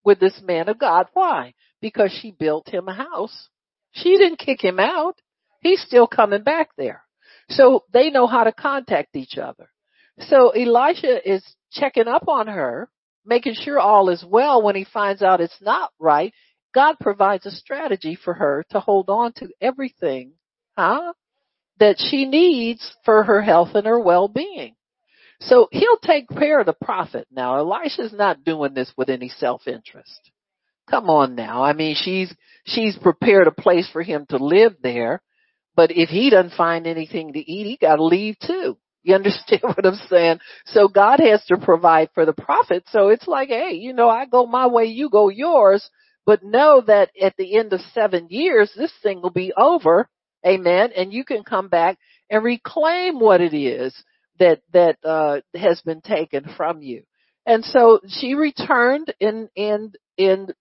[0.03, 1.07] with this man of God.
[1.13, 1.53] Why?
[1.81, 3.49] Because she built him a house.
[3.91, 5.19] She didn't kick him out.
[5.61, 7.03] He's still coming back there.
[7.49, 9.69] So they know how to contact each other.
[10.19, 12.89] So Elisha is checking up on her,
[13.25, 16.33] making sure all is well when he finds out it's not right.
[16.73, 20.33] God provides a strategy for her to hold on to everything,
[20.77, 21.13] huh?
[21.79, 24.75] That she needs for her health and her well-being.
[25.39, 27.27] So he'll take care of the prophet.
[27.31, 30.31] Now Elisha's not doing this with any self-interest.
[30.89, 31.63] Come on now.
[31.63, 32.33] I mean, she's,
[32.65, 35.21] she's prepared a place for him to live there.
[35.75, 38.77] But if he doesn't find anything to eat, he gotta leave too.
[39.03, 40.39] You understand what I'm saying?
[40.65, 42.83] So God has to provide for the prophet.
[42.89, 45.87] So it's like, hey, you know, I go my way, you go yours,
[46.25, 50.09] but know that at the end of seven years, this thing will be over.
[50.47, 50.91] Amen.
[50.95, 51.97] And you can come back
[52.29, 53.93] and reclaim what it is
[54.39, 57.03] that, that, uh, has been taken from you.
[57.45, 60.53] And so she returned and, and, and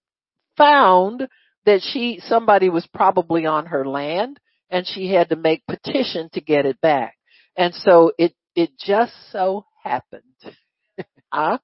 [0.56, 1.28] found
[1.64, 4.38] that she, somebody was probably on her land
[4.70, 7.16] and she had to make petition to get it back.
[7.56, 10.22] And so it, it just so happened.
[11.32, 11.58] huh?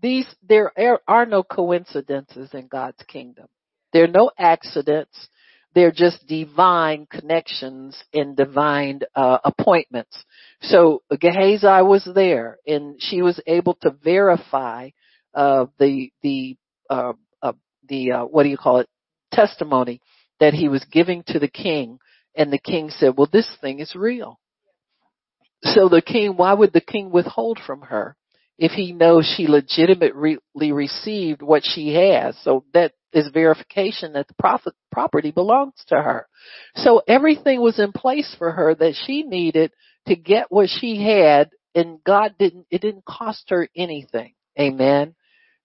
[0.00, 0.72] These, there
[1.08, 3.46] are no coincidences in God's kingdom.
[3.92, 5.28] There are no accidents.
[5.74, 10.24] They're just divine connections and divine uh, appointments.
[10.62, 14.90] So Gehazi was there, and she was able to verify
[15.34, 16.56] uh, the the
[16.88, 17.52] uh, uh
[17.88, 18.88] the uh, what do you call it
[19.32, 20.00] testimony
[20.38, 21.98] that he was giving to the king,
[22.36, 24.38] and the king said, "Well, this thing is real."
[25.62, 28.16] So the king, why would the king withhold from her
[28.58, 32.36] if he knows she legitimately received what she has?
[32.42, 36.26] So that is verification that the profit, property belongs to her.
[36.76, 39.72] So everything was in place for her that she needed
[40.06, 44.34] to get what she had and God didn't, it didn't cost her anything.
[44.58, 45.14] Amen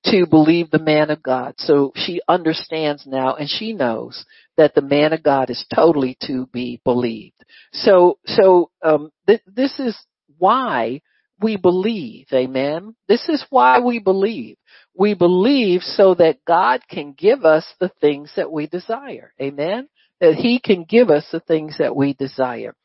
[0.05, 1.55] to believe the man of God.
[1.57, 4.25] So she understands now and she knows
[4.57, 7.43] that the man of God is totally to be believed.
[7.73, 9.97] So, so, um, th- this is
[10.37, 11.01] why
[11.41, 12.27] we believe.
[12.33, 12.95] Amen.
[13.07, 14.57] This is why we believe.
[14.95, 19.33] We believe so that God can give us the things that we desire.
[19.41, 19.87] Amen.
[20.19, 22.75] That he can give us the things that we desire.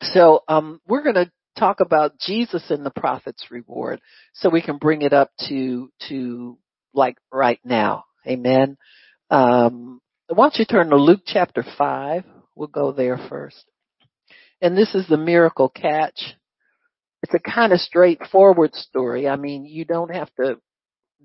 [0.00, 4.00] So, um, we're going to talk about Jesus and the prophet's reward
[4.34, 6.58] so we can bring it up to, to
[6.92, 8.04] like right now.
[8.26, 8.76] Amen.
[9.30, 12.24] Um, why don't you turn to Luke chapter 5?
[12.54, 13.64] We'll go there first.
[14.60, 16.36] And this is the miracle catch.
[17.24, 19.26] It's a kind of straightforward story.
[19.26, 20.58] I mean, you don't have to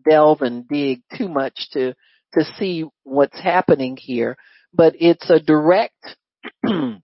[0.09, 1.93] delve and dig too much to,
[2.35, 4.37] to see what's happening here,
[4.73, 6.15] but it's a direct,
[6.63, 7.01] and,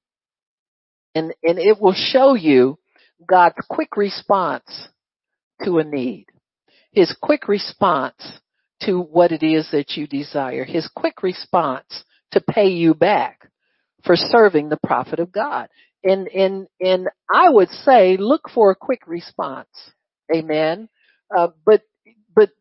[1.14, 2.80] and it will show you
[3.28, 4.88] God's quick response
[5.66, 6.28] to a need.
[6.94, 8.40] His quick response
[8.84, 10.64] to what it is that you desire.
[10.64, 13.52] His quick response to pay you back
[14.06, 15.68] for serving the prophet of God.
[16.06, 19.68] And, and, and I would say look for a quick response.
[20.34, 20.88] Amen.
[21.36, 21.82] Uh, but,
[22.36, 22.52] but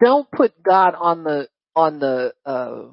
[0.00, 2.84] don't put God on the, on the, uh,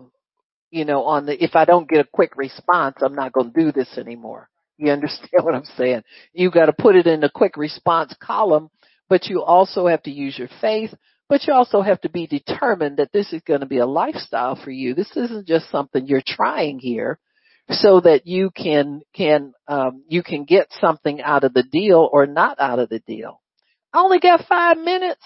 [0.69, 3.59] you know, on the, if I don't get a quick response, I'm not going to
[3.59, 4.49] do this anymore.
[4.77, 6.03] You understand what I'm saying?
[6.33, 8.69] You got to put it in a quick response column,
[9.07, 10.93] but you also have to use your faith,
[11.29, 14.59] but you also have to be determined that this is going to be a lifestyle
[14.61, 14.93] for you.
[14.93, 17.17] This isn't just something you're trying here
[17.69, 22.25] so that you can can um you can get something out of the deal or
[22.25, 23.41] not out of the deal.
[23.93, 25.21] I only got 5 minutes.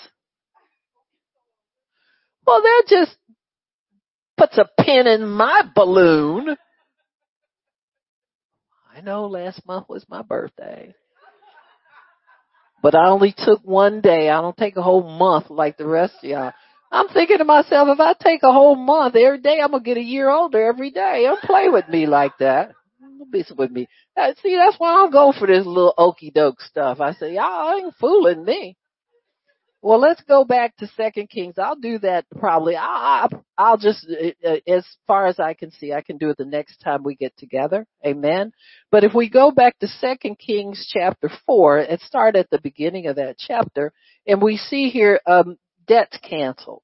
[2.45, 3.15] Well, that just
[4.37, 6.55] puts a pin in my balloon.
[8.95, 10.93] I know last month was my birthday.
[12.81, 14.29] But I only took one day.
[14.29, 16.53] I don't take a whole month like the rest of y'all.
[16.93, 19.97] I'm thinking to myself, if I take a whole month every day, I'm gonna get
[19.97, 21.23] a year older every day.
[21.23, 22.73] Don't play with me like that.
[23.01, 23.87] Don't be with me.
[24.15, 26.99] Uh, see, that's why I don't go for this little okey doke stuff.
[27.01, 28.77] I say, y'all ain't fooling me.
[29.81, 31.55] Well, let's go back to Second Kings.
[31.57, 32.75] I'll do that probably.
[32.77, 33.27] I,
[33.59, 36.45] will just, uh, uh, as far as I can see, I can do it the
[36.45, 37.87] next time we get together.
[38.05, 38.53] Amen.
[38.91, 43.07] But if we go back to Second Kings chapter four, and start at the beginning
[43.07, 43.91] of that chapter,
[44.25, 45.57] and we see here um,
[45.87, 46.83] debts canceled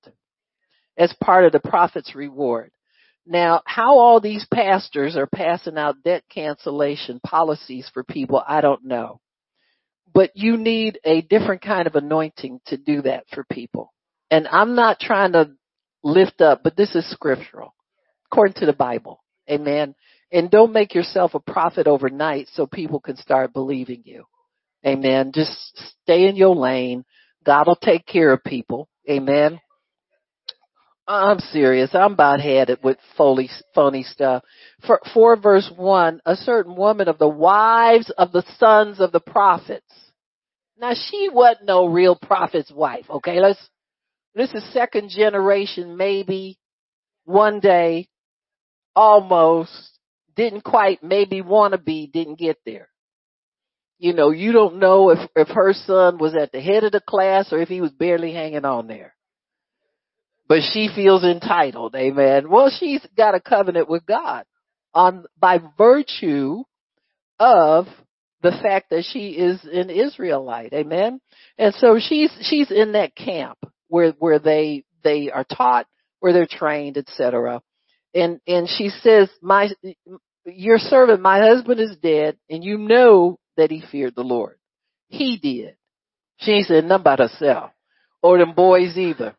[0.97, 2.71] as part of the prophet's reward.
[3.25, 8.85] Now, how all these pastors are passing out debt cancellation policies for people, I don't
[8.85, 9.21] know
[10.13, 13.93] but you need a different kind of anointing to do that for people.
[14.31, 15.51] And I'm not trying to
[16.03, 17.73] lift up, but this is scriptural,
[18.31, 19.23] according to the Bible.
[19.49, 19.95] Amen.
[20.31, 24.25] And don't make yourself a prophet overnight so people can start believing you.
[24.85, 25.31] Amen.
[25.33, 25.51] Just
[26.03, 27.05] stay in your lane.
[27.45, 28.88] God will take care of people.
[29.09, 29.59] Amen.
[31.07, 31.89] I'm serious.
[31.93, 34.43] I'm about headed with phony, phony stuff.
[34.85, 39.19] For, for verse one, a certain woman of the wives of the sons of the
[39.19, 39.91] prophets.
[40.79, 43.05] Now she wasn't no real prophet's wife.
[43.09, 43.59] Okay, let's.
[44.35, 46.59] This is second generation, maybe
[47.25, 48.07] one day,
[48.95, 49.71] almost
[50.35, 52.89] didn't quite, maybe want to be, didn't get there.
[53.99, 57.01] You know, you don't know if if her son was at the head of the
[57.01, 59.13] class or if he was barely hanging on there
[60.49, 61.95] but she feels entitled.
[61.95, 62.49] Amen.
[62.49, 64.43] Well, she's got a covenant with God
[64.93, 66.63] on by virtue
[67.39, 67.85] of
[68.41, 70.73] the fact that she is an Israelite.
[70.73, 71.21] Amen.
[71.57, 75.85] And so she's she's in that camp where where they they are taught,
[76.19, 77.61] where they're trained, etc.
[78.15, 79.69] And and she says, "My
[80.45, 84.57] your servant, my husband is dead, and you know that he feared the Lord.
[85.07, 85.75] He did."
[86.37, 87.71] She ain't said, "Nothing about herself
[88.21, 89.35] or them boys either."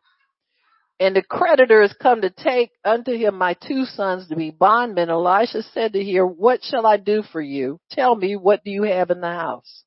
[1.01, 5.09] And the creditor is come to take unto him my two sons to be bondmen.
[5.09, 7.79] Elisha said to her, What shall I do for you?
[7.89, 9.83] Tell me, what do you have in the house?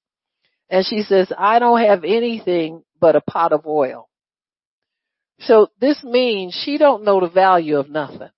[0.69, 4.09] And she says, I don't have anything but a pot of oil.
[5.39, 8.31] So this means she don't know the value of nothing.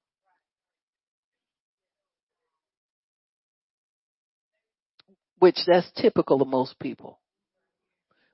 [5.38, 7.20] Which that's typical of most people.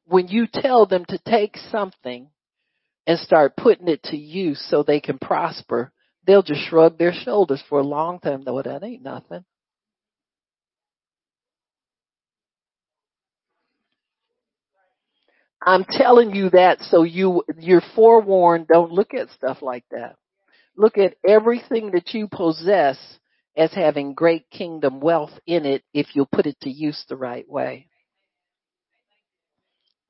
[0.07, 2.29] When you tell them to take something
[3.07, 5.93] and start putting it to use so they can prosper,
[6.27, 8.45] they'll just shrug their shoulders for a long time.
[8.45, 9.45] Though that ain't nothing.
[15.65, 18.66] I'm telling you that so you you're forewarned.
[18.69, 20.16] Don't look at stuff like that.
[20.77, 22.99] Look at everything that you possess
[23.57, 27.49] as having great kingdom wealth in it if you put it to use the right
[27.49, 27.87] way.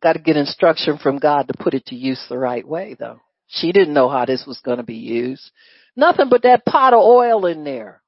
[0.02, 3.20] Got to get instruction from God to put it to use the right way, though.
[3.46, 5.50] She didn't know how this was going to be used.
[5.94, 8.02] Nothing but that pot of oil in there.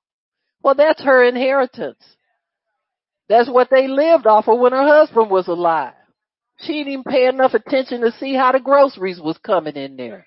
[0.62, 2.02] Well, that's her inheritance.
[3.28, 5.94] That's what they lived off of when her husband was alive.
[6.59, 10.27] She didn't even pay enough attention to see how the groceries was coming in there.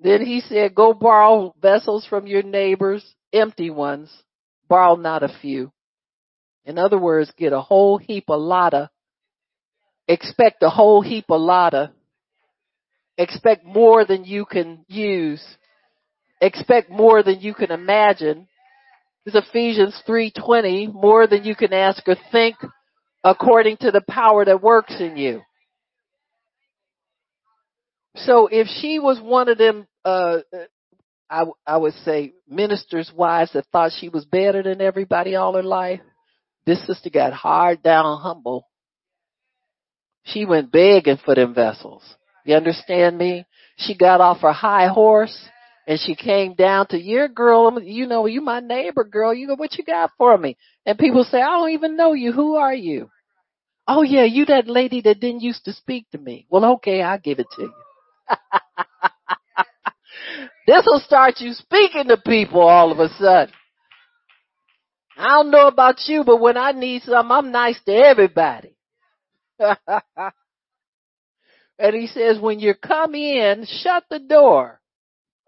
[0.00, 4.10] Then he said, go borrow vessels from your neighbors, empty ones.
[4.68, 5.72] Borrow not a few.
[6.64, 8.90] In other words, get a whole heap of lotta.
[10.06, 11.92] Expect a whole heap of lotta.
[13.16, 15.42] Expect more than you can use.
[16.40, 18.46] Expect more than you can imagine.
[19.24, 22.56] This is Ephesians 3:20, more than you can ask or think
[23.24, 25.42] according to the power that works in you.
[28.24, 30.38] So if she was one of them, uh,
[31.30, 35.62] I, I would say ministers' wives that thought she was better than everybody all her
[35.62, 36.00] life,
[36.66, 38.66] this sister got hard down humble.
[40.24, 42.02] She went begging for them vessels.
[42.44, 43.46] You understand me?
[43.76, 45.48] She got off her high horse
[45.86, 47.80] and she came down to your girl.
[47.82, 49.32] You know, you my neighbor girl.
[49.32, 50.56] You go, what you got for me?
[50.84, 52.32] And people say, I don't even know you.
[52.32, 53.10] Who are you?
[53.86, 56.46] Oh yeah, you that lady that didn't used to speak to me.
[56.50, 57.72] Well, okay, I'll give it to you.
[60.66, 63.54] this will start you speaking to people all of a sudden.
[65.16, 68.76] I don't know about you, but when I need something, I'm nice to everybody.
[69.58, 69.76] and
[71.94, 74.80] he says, when you come in, shut the door.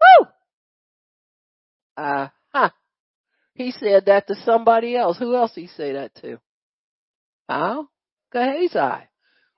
[0.01, 0.27] Woo!
[1.95, 2.69] Uh huh.
[3.53, 5.17] He said that to somebody else.
[5.17, 6.39] Who else he say that to?
[7.49, 7.83] Huh?
[8.33, 9.07] Gehazi.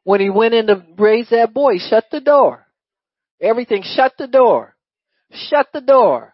[0.04, 2.68] When he went in to raise that boy, shut the door.
[3.44, 4.76] Everything, shut the door.
[5.32, 6.34] Shut the door.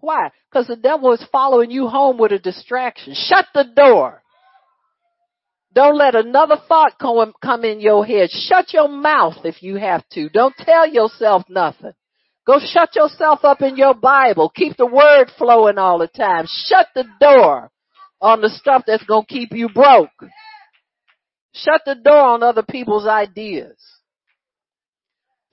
[0.00, 0.30] Why?
[0.50, 3.14] Because the devil is following you home with a distraction.
[3.14, 4.22] Shut the door.
[5.72, 8.30] Don't let another thought come, in your head.
[8.30, 10.28] Shut your mouth if you have to.
[10.28, 11.92] Don't tell yourself nothing.
[12.44, 14.50] Go shut yourself up in your Bible.
[14.50, 16.46] Keep the word flowing all the time.
[16.48, 17.70] Shut the door
[18.20, 20.10] on the stuff that's going to keep you broke.
[21.54, 23.76] Shut the door on other people's ideas.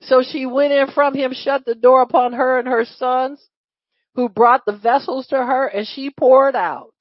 [0.02, 3.44] So she went in from him, shut the door upon her and her sons
[4.14, 6.92] who brought the vessels to her and she poured out.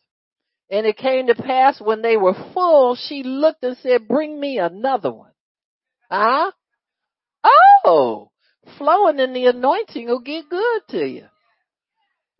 [0.69, 4.60] And it came to pass when they were full, she looked and said, bring me
[4.60, 5.32] another one.
[6.11, 6.52] Huh?
[7.86, 8.32] Oh,
[8.78, 11.26] flowing in the anointing will get good to you.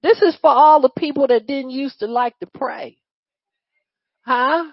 [0.04, 2.98] This is for all the people that didn't used to like to pray.
[4.26, 4.66] Huh?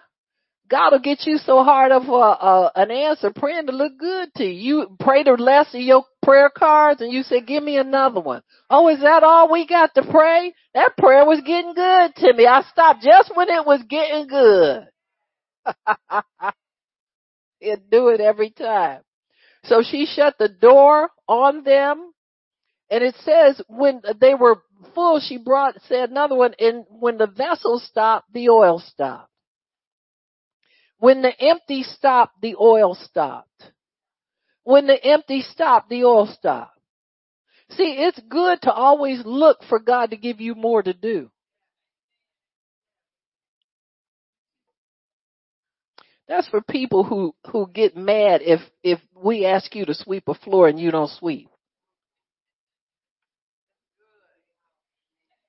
[0.70, 4.30] God will get you so hard of a, a, an answer praying to look good
[4.36, 4.80] to you.
[4.80, 8.42] You pray the less of your prayer cards and you say, give me another one.
[8.70, 10.54] Oh, is that all we got to pray?
[10.72, 12.46] That prayer was getting good to me.
[12.46, 14.88] I stopped just when it was getting good.
[17.60, 19.02] it do it every time.
[19.64, 22.10] So she shut the door on them.
[22.90, 24.62] And it says when they were
[24.94, 29.30] full, she brought, said another one, and when the vessel stopped, the oil stopped.
[30.98, 33.48] When the empty stopped, the oil stopped.
[34.62, 36.78] When the empty stopped, the oil stopped.
[37.70, 41.30] See, it's good to always look for God to give you more to do.
[46.26, 50.34] That's for people who, who get mad if, if we ask you to sweep a
[50.34, 51.48] floor and you don't sweep.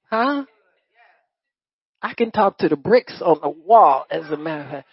[0.10, 0.46] Huh?
[2.02, 4.88] I can talk to the bricks on the wall as a matter of fact.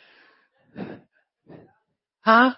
[2.21, 2.55] Huh?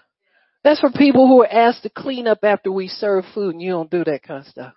[0.62, 3.70] That's for people who are asked to clean up after we serve food and you
[3.70, 4.72] don't do that kind of stuff.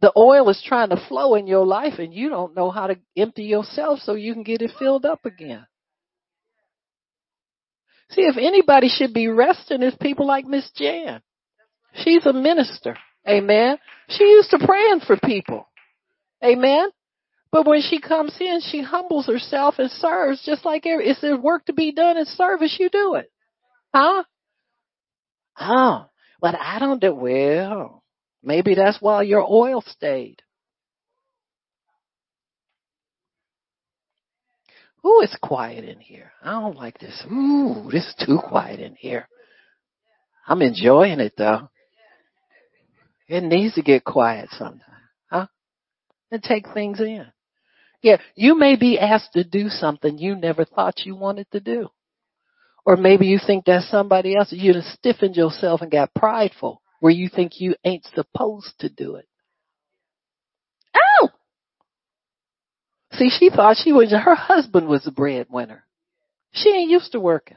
[0.00, 2.96] The oil is trying to flow in your life and you don't know how to
[3.16, 5.66] empty yourself so you can get it filled up again.
[8.10, 11.22] See, if anybody should be resting, it's people like Miss Jan.
[11.94, 12.96] She's a minister.
[13.26, 13.78] Amen.
[14.08, 15.66] She used to praying for people.
[16.44, 16.90] Amen.
[17.54, 21.38] But when she comes in, she humbles herself and serves just like every, if there's
[21.38, 23.30] work to be done in service, you do it.
[23.94, 24.24] Huh?
[25.60, 26.06] Oh,
[26.40, 28.02] but I don't do, well,
[28.42, 30.42] maybe that's why your oil stayed.
[35.06, 36.32] Ooh, it's quiet in here.
[36.42, 37.24] I don't like this.
[37.30, 39.28] Ooh, this is too quiet in here.
[40.48, 41.70] I'm enjoying it though.
[43.28, 44.82] It needs to get quiet sometimes,
[45.30, 45.46] huh?
[46.32, 47.26] And take things in.
[48.04, 51.88] Yeah, you may be asked to do something you never thought you wanted to do.
[52.84, 54.52] Or maybe you think that's somebody else.
[54.52, 59.14] You have stiffened yourself and got prideful where you think you ain't supposed to do
[59.16, 59.26] it.
[60.94, 61.30] Oh!
[63.14, 65.86] See, she thought she was, her husband was the breadwinner.
[66.52, 67.56] She ain't used to working.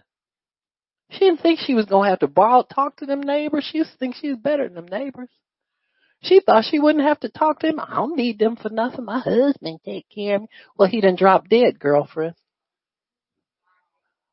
[1.09, 3.67] She didn't think she was going to have to borrow, talk to them neighbors.
[3.69, 5.29] She used to think she was better than them neighbors.
[6.23, 7.79] She thought she wouldn't have to talk to him.
[7.79, 9.05] I don't need them for nothing.
[9.05, 10.47] My husband take care of me.
[10.75, 12.35] Well, he done dropped dead, girlfriend.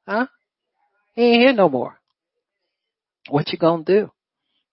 [0.09, 0.27] Huh?
[1.15, 1.99] He ain't here no more.
[3.29, 4.11] What you gonna do?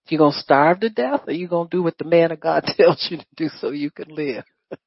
[0.08, 3.08] You gonna starve to death or you gonna do what the man of God tells
[3.10, 4.44] you to do so you can live?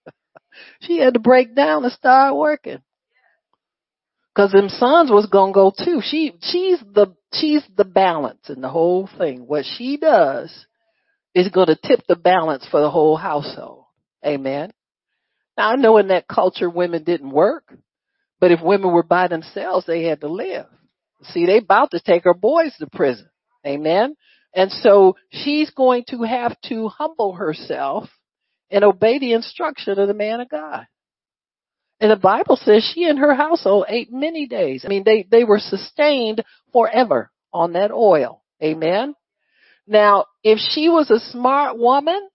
[0.81, 2.83] she had to break down and start working.
[4.37, 6.01] Cause them sons was gonna go too.
[6.03, 9.47] She, she's the, she's the balance in the whole thing.
[9.47, 10.67] What she does
[11.35, 13.85] is going to tip the balance for the whole household.
[14.25, 14.73] Amen.
[15.57, 17.73] Now I know in that culture women didn't work,
[18.41, 20.67] but if women were by themselves, they had to live.
[21.31, 23.29] See, they about to take her boys to prison.
[23.67, 24.17] Amen.
[24.55, 28.09] And so she's going to have to humble herself
[28.71, 30.87] and obey the instruction of the man of God.
[32.01, 34.85] And the Bible says she and her household ate many days.
[34.85, 38.43] I mean, they, they were sustained forever on that oil.
[38.63, 39.15] Amen.
[39.87, 42.29] Now, if she was a smart woman,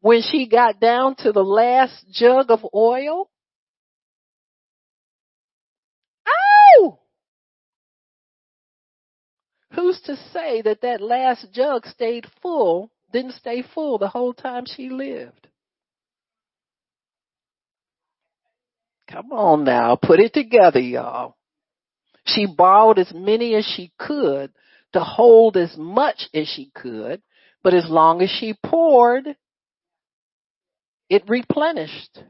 [0.00, 3.28] when she got down to the last jug of oil,
[6.26, 6.98] ow!
[9.74, 14.64] Who's to say that that last jug stayed full, didn't stay full the whole time
[14.66, 15.48] she lived?
[19.10, 21.36] Come on now, put it together, y'all.
[22.24, 24.52] She borrowed as many as she could
[24.92, 27.22] to hold as much as she could,
[27.62, 29.36] but as long as she poured,
[31.08, 32.22] it replenished.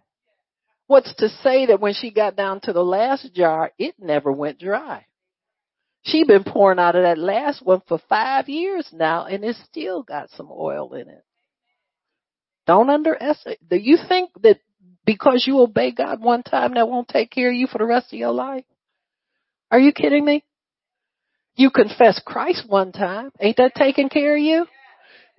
[0.87, 4.59] What's to say that when she got down to the last jar, it never went
[4.59, 5.07] dry?
[6.03, 10.03] She's been pouring out of that last one for five years now and it's still
[10.03, 11.23] got some oil in it.
[12.67, 13.59] Don't underestimate.
[13.69, 14.59] Do you think that
[15.05, 18.13] because you obey God one time that won't take care of you for the rest
[18.13, 18.65] of your life?
[19.71, 20.45] Are you kidding me?
[21.57, 23.31] You confess Christ one time.
[23.41, 24.67] Ain't that taking care of you?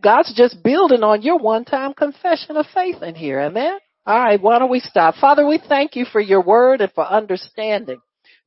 [0.02, 3.40] God's just building on your one time confession of faith in here.
[3.40, 3.78] Amen.
[4.06, 4.42] All right.
[4.42, 5.16] Why don't we stop?
[5.16, 8.02] Father, we thank you for your word and for understanding.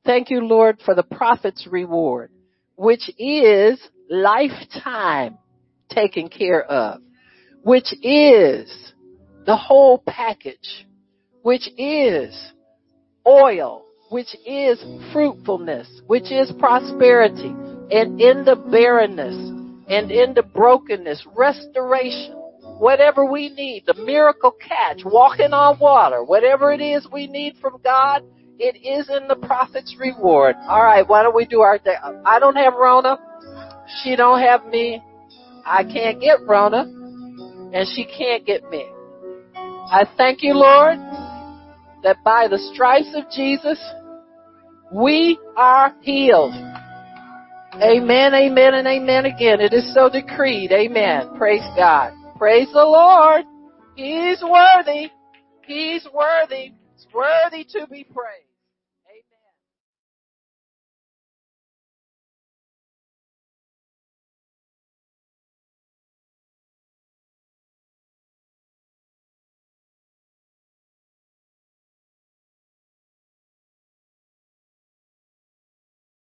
[0.05, 2.29] Thank you, Lord, for the prophet's reward,
[2.75, 3.79] which is
[4.09, 5.37] lifetime
[5.89, 6.99] taken care of,
[7.63, 8.93] which is
[9.45, 10.85] the whole package,
[11.41, 12.35] which is
[13.25, 17.53] oil, which is fruitfulness, which is prosperity,
[17.91, 19.35] and in the barrenness,
[19.87, 22.33] and in the brokenness, restoration,
[22.79, 27.79] whatever we need, the miracle catch, walking on water, whatever it is we need from
[27.83, 28.23] God,
[28.57, 30.55] It is in the prophet's reward.
[30.69, 31.97] All right, why don't we do our thing?
[32.25, 33.17] I don't have Rona.
[34.01, 35.01] She don't have me.
[35.65, 36.83] I can't get Rona,
[37.73, 38.85] and she can't get me.
[39.55, 40.97] I thank you, Lord,
[42.05, 43.83] that by the stripes of Jesus,
[44.93, 46.53] we are healed.
[47.81, 49.59] Amen, amen, and amen again.
[49.59, 50.71] It is so decreed.
[50.71, 51.35] Amen.
[51.35, 52.13] Praise God.
[52.37, 53.43] Praise the Lord.
[53.95, 55.11] He's worthy.
[55.65, 56.73] He's worthy.
[56.93, 58.54] He's worthy to be praised.